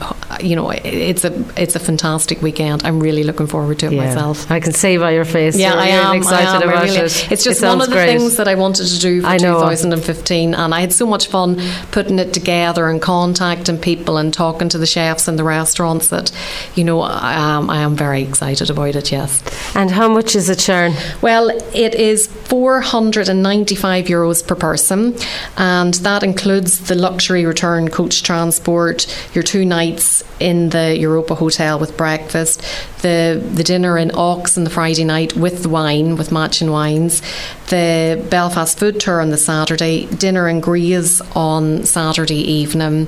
you 0.40 0.54
know, 0.56 0.70
it's 0.70 1.24
a 1.24 1.32
it's 1.60 1.74
a 1.76 1.80
fantastic 1.80 2.40
weekend. 2.42 2.84
I'm 2.84 3.00
really 3.00 3.24
looking 3.24 3.46
forward 3.48 3.78
to 3.80 3.86
it 3.86 3.92
Yeah. 3.92 4.04
myself. 4.06 4.50
I 4.50 4.60
can 4.60 4.72
see 4.72 4.96
by 4.98 5.10
your 5.12 5.24
face. 5.24 5.56
Yeah, 5.56 5.74
I 5.74 5.86
really 5.88 5.90
am. 5.92 6.16
excited 6.16 6.48
I 6.48 6.56
am. 6.56 6.62
About 6.68 6.84
really- 6.84 6.96
it. 6.98 7.32
It's 7.32 7.42
It 7.46 7.50
just 7.50 7.62
one 7.62 7.80
of 7.80 7.88
the 7.88 7.94
great. 7.96 8.06
things 8.18 8.36
that 8.36 8.46
I 8.48 8.54
wanted 8.54 8.86
to 8.86 8.98
do 9.00 9.20
for 9.22 9.26
I 9.26 9.36
know. 9.38 9.54
2015, 9.60 10.54
and 10.54 10.74
I 10.74 10.80
had 10.80 10.92
so 10.92 11.06
much 11.06 11.26
fun 11.26 11.60
putting 11.90 12.18
it 12.18 12.32
together 12.32 12.51
and 12.52 13.00
contacting 13.00 13.78
people 13.78 14.16
and 14.16 14.32
talking 14.32 14.68
to 14.68 14.78
the 14.78 14.86
chefs 14.86 15.28
in 15.28 15.36
the 15.36 15.44
restaurants 15.44 16.08
that, 16.08 16.30
you 16.74 16.84
know, 16.84 17.00
I 17.00 17.32
am. 17.32 17.70
I 17.70 17.78
am 17.78 17.96
very 17.96 18.22
excited 18.22 18.70
about 18.70 18.94
it. 18.94 19.10
Yes. 19.10 19.42
And 19.74 19.90
how 19.90 20.08
much 20.08 20.36
is 20.36 20.48
it, 20.48 20.60
Sharon? 20.60 20.94
Well, 21.20 21.50
it 21.74 21.94
is 21.94 22.26
495 22.26 24.06
euros 24.06 24.46
per 24.46 24.54
person, 24.54 25.16
and 25.56 25.94
that 25.94 26.22
includes 26.22 26.88
the 26.88 26.94
luxury 26.94 27.44
return 27.46 27.88
coach 27.88 28.22
transport, 28.22 29.06
your 29.34 29.42
two 29.42 29.64
nights 29.64 30.22
in 30.40 30.70
the 30.70 30.96
Europa 30.98 31.34
Hotel 31.34 31.78
with 31.78 31.96
breakfast, 31.96 32.62
the 33.02 33.42
the 33.54 33.62
dinner 33.62 33.96
in 33.96 34.10
Ox 34.14 34.58
on 34.58 34.64
the 34.64 34.70
Friday 34.70 35.04
night 35.04 35.36
with 35.36 35.62
the 35.62 35.68
wine, 35.68 36.16
with 36.16 36.32
matching 36.32 36.70
wines, 36.70 37.22
the 37.68 38.24
Belfast 38.30 38.78
food 38.78 39.00
tour 39.00 39.20
on 39.20 39.30
the 39.30 39.36
Saturday, 39.36 40.06
dinner 40.06 40.48
in 40.48 40.60
Grease 40.60 41.20
on 41.34 41.84
Saturday 41.84 42.31
evening, 42.36 43.06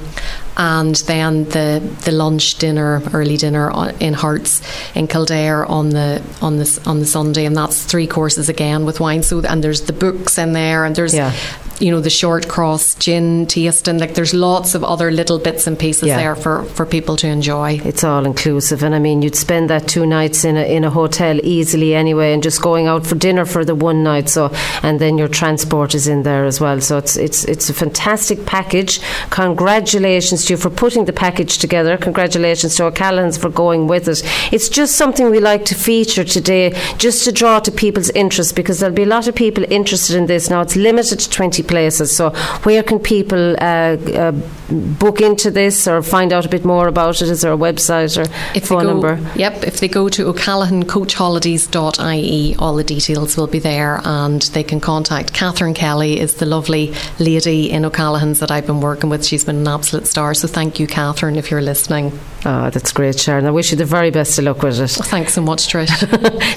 and 0.57 0.95
then 1.07 1.45
the 1.45 1.81
the 2.05 2.13
lunch 2.13 2.57
dinner, 2.59 3.03
early 3.13 3.37
dinner 3.37 3.71
in 4.01 4.15
Harte's 4.15 4.63
in 4.95 5.07
Kildare 5.09 5.65
on 5.67 5.91
the 5.91 6.23
on 6.41 6.59
the 6.59 6.81
on 6.87 7.01
the 7.01 7.07
Sunday, 7.07 7.45
and 7.45 7.57
that's 7.57 7.85
three 7.85 8.07
courses 8.07 8.49
again 8.49 8.85
with 8.85 9.01
wine. 9.01 9.23
So 9.23 9.41
and 9.41 9.63
there's 9.65 9.83
the 9.83 9.93
books 9.93 10.39
in 10.39 10.53
there, 10.53 10.85
and 10.85 10.95
there's 10.95 11.15
Yeah. 11.15 11.33
you 11.81 11.91
know 11.91 12.01
the 12.01 12.09
Shortcross 12.11 12.97
gin 12.99 13.47
tasting. 13.47 13.99
Like 13.99 14.15
there's 14.15 14.33
lots 14.33 14.75
of 14.77 14.85
other 14.85 15.11
little 15.11 15.39
bits 15.39 15.67
and 15.67 15.77
pieces 15.79 16.09
Yeah. 16.09 16.17
there 16.19 16.37
for 16.37 16.63
for 16.75 16.87
people 16.87 17.17
to 17.17 17.27
enjoy. 17.27 17.81
It's 17.85 18.05
all 18.05 18.25
inclusive, 18.25 18.83
and 18.85 18.95
I 18.95 18.99
mean, 19.01 19.23
you'd 19.23 19.37
spend 19.37 19.71
that 19.71 19.89
two 19.89 20.07
nights 20.07 20.45
in 20.45 20.57
a 20.57 20.63
in 20.77 20.85
a 20.85 20.91
hotel 20.91 21.41
easily 21.43 21.95
anyway, 21.95 22.33
and 22.33 22.43
just 22.45 22.61
going 22.63 22.87
out 22.87 23.07
for 23.07 23.17
dinner 23.17 23.45
for 23.45 23.65
the 23.65 23.75
one 23.75 24.03
night. 24.05 24.29
So, 24.29 24.53
and 24.83 25.01
then 25.01 25.19
your 25.19 25.29
transport 25.29 25.95
is 25.95 26.07
in 26.07 26.23
there 26.23 26.45
as 26.45 26.61
well. 26.61 26.81
So 26.81 26.99
it's 26.99 27.17
it's 27.17 27.45
it's 27.45 27.69
a 27.71 27.75
fantastic 27.75 28.47
package. 28.47 29.01
Congratulations 29.31 30.44
to 30.47 30.55
you 30.55 30.57
for 30.57 30.71
putting 30.71 31.05
the 31.05 31.13
package 31.13 31.59
together. 31.59 31.97
Congratulations 31.97 32.77
to 32.77 32.85
O'Callaghan's 32.85 33.37
for 33.37 33.51
going 33.51 33.87
with 33.87 34.09
it. 34.09 34.23
It's 34.53 34.69
just 34.69 34.97
something 34.97 35.31
we 35.31 35.41
like 35.41 35.65
to 35.67 35.75
feature 35.75 36.25
today, 36.25 36.71
just 36.99 37.25
to 37.25 37.33
draw 37.33 37.61
to 37.61 37.73
people's 37.73 38.11
interest, 38.11 38.57
because 38.57 38.81
there'll 38.81 38.95
be 38.95 39.03
a 39.03 39.07
lot 39.07 39.29
of 39.29 39.35
people 39.35 39.65
interested 39.71 40.17
in 40.17 40.27
this 40.27 40.51
now. 40.51 40.61
It's 40.61 40.77
limited 40.77 41.21
to 41.21 41.31
twenty 41.31 41.63
places. 41.63 42.15
So, 42.17 42.31
where 42.65 42.83
can 42.83 42.99
people 42.99 43.57
uh, 43.61 43.97
uh, 43.97 44.33
book 44.71 45.21
into 45.21 45.51
this 45.51 45.87
or 45.87 46.01
find 46.03 46.33
out 46.33 46.47
a 46.47 46.49
bit 46.49 46.65
more 46.65 46.89
about 46.89 47.23
it? 47.23 47.29
Is 47.29 47.43
there 47.43 47.53
a 47.53 47.57
website 47.57 48.17
or 48.19 48.25
If 48.57 48.67
phone 48.69 48.85
go, 48.85 48.93
number? 48.93 49.21
Yep, 49.37 49.65
if 49.65 49.81
they 49.81 49.89
go 49.89 50.09
to 50.09 50.29
o'callaghancoachholidays.ie, 50.29 52.57
all 52.59 52.75
the 52.75 52.85
details 52.85 53.37
will 53.37 53.47
be 53.47 53.59
there 53.59 54.01
and 54.05 54.41
they 54.43 54.63
can 54.63 54.81
contact 54.81 55.33
Catherine 55.33 55.73
Kelly 55.75 56.21
is 56.21 56.35
the 56.35 56.47
lovely 56.47 56.95
lady 57.19 57.71
in 57.71 57.85
O'Callaghan's 57.85 58.41
that 58.41 58.51
I've 58.51 58.67
been 58.67 58.81
working 58.81 59.11
with. 59.11 59.25
She's 59.25 59.45
been 59.45 59.57
an 59.57 59.69
absolute 59.69 60.07
star. 60.07 60.34
So 60.35 60.49
thank 60.49 60.79
you, 60.81 60.87
Catherine, 60.87 61.37
if 61.37 61.51
you're 61.51 61.63
listening. 61.63 62.19
Oh, 62.47 62.69
that's 62.69 62.93
great, 62.93 63.19
Sharon. 63.19 63.47
I 63.47 63.51
wish 63.51 63.71
you 63.71 63.77
the 63.79 63.85
very 63.87 64.11
best 64.11 64.39
of 64.39 64.45
luck 64.45 64.63
with 64.63 64.79
it. 64.79 64.91
Thanks 64.91 65.33
so 65.35 65.41
much, 65.41 65.67
Trish. 65.69 65.89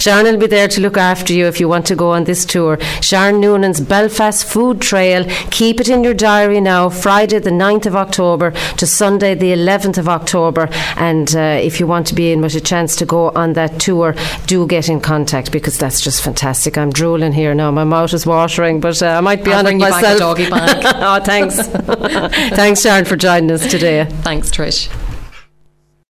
Sharon 0.01 0.25
will 0.25 0.37
be 0.37 0.47
there 0.47 0.67
to 0.67 0.81
look 0.81 0.97
after 0.97 1.33
you 1.33 1.45
if 1.45 1.59
you 1.61 1.69
want 1.69 1.85
to 1.87 1.95
go 1.95 2.11
on 2.11 2.25
this 2.25 2.43
tour. 2.45 2.77
Sharon 3.01 3.39
Noonan's 3.39 3.79
Belfast 3.79 4.45
Food 4.45 4.81
Trail. 4.81 5.23
Keep 5.51 5.79
it 5.79 5.87
in 5.89 6.03
your 6.03 6.13
diary 6.13 6.59
now, 6.59 6.89
Friday 6.89 7.39
the 7.39 7.51
9th 7.51 7.85
of 7.85 7.95
October 7.95 8.51
to 8.51 8.85
Sunday 8.85 9.33
the 9.35 9.53
11th 9.53 9.97
of 9.97 10.09
October. 10.09 10.67
And 10.97 11.33
uh, 11.35 11.59
if 11.61 11.79
you 11.79 11.87
want 11.87 12.07
to 12.07 12.15
be 12.15 12.31
in 12.31 12.41
with 12.41 12.55
a 12.55 12.61
chance 12.61 12.95
to 12.97 13.05
go 13.05 13.29
on 13.29 13.53
that 13.53 13.79
tour, 13.79 14.13
do 14.45 14.67
get 14.67 14.89
in 14.89 14.99
contact 14.99 15.51
because 15.53 15.77
that's 15.77 16.01
just 16.01 16.21
fantastic. 16.21 16.77
I'm 16.77 16.91
drooling 16.91 17.31
here 17.31 17.53
now. 17.55 17.71
My 17.71 17.83
mouth 17.85 18.13
is 18.13 18.25
watering, 18.25 18.81
but 18.81 19.01
uh, 19.01 19.07
I 19.07 19.21
might 19.21 19.43
be 19.43 19.51
I'll 19.51 19.59
on 19.59 19.65
bring 19.65 19.79
it 19.81 19.85
you 19.85 19.89
back 19.91 20.03
a 20.03 20.07
myself. 20.07 20.19
doggy 20.19 20.49
bag. 20.49 20.83
oh, 20.97 21.23
thanks. 21.23 21.55
thanks, 22.57 22.81
Sharon, 22.81 23.05
for 23.05 23.15
joining 23.15 23.51
us 23.51 23.66
today. 23.69 24.05
Thanks, 24.23 24.49
Trish. 24.49 24.89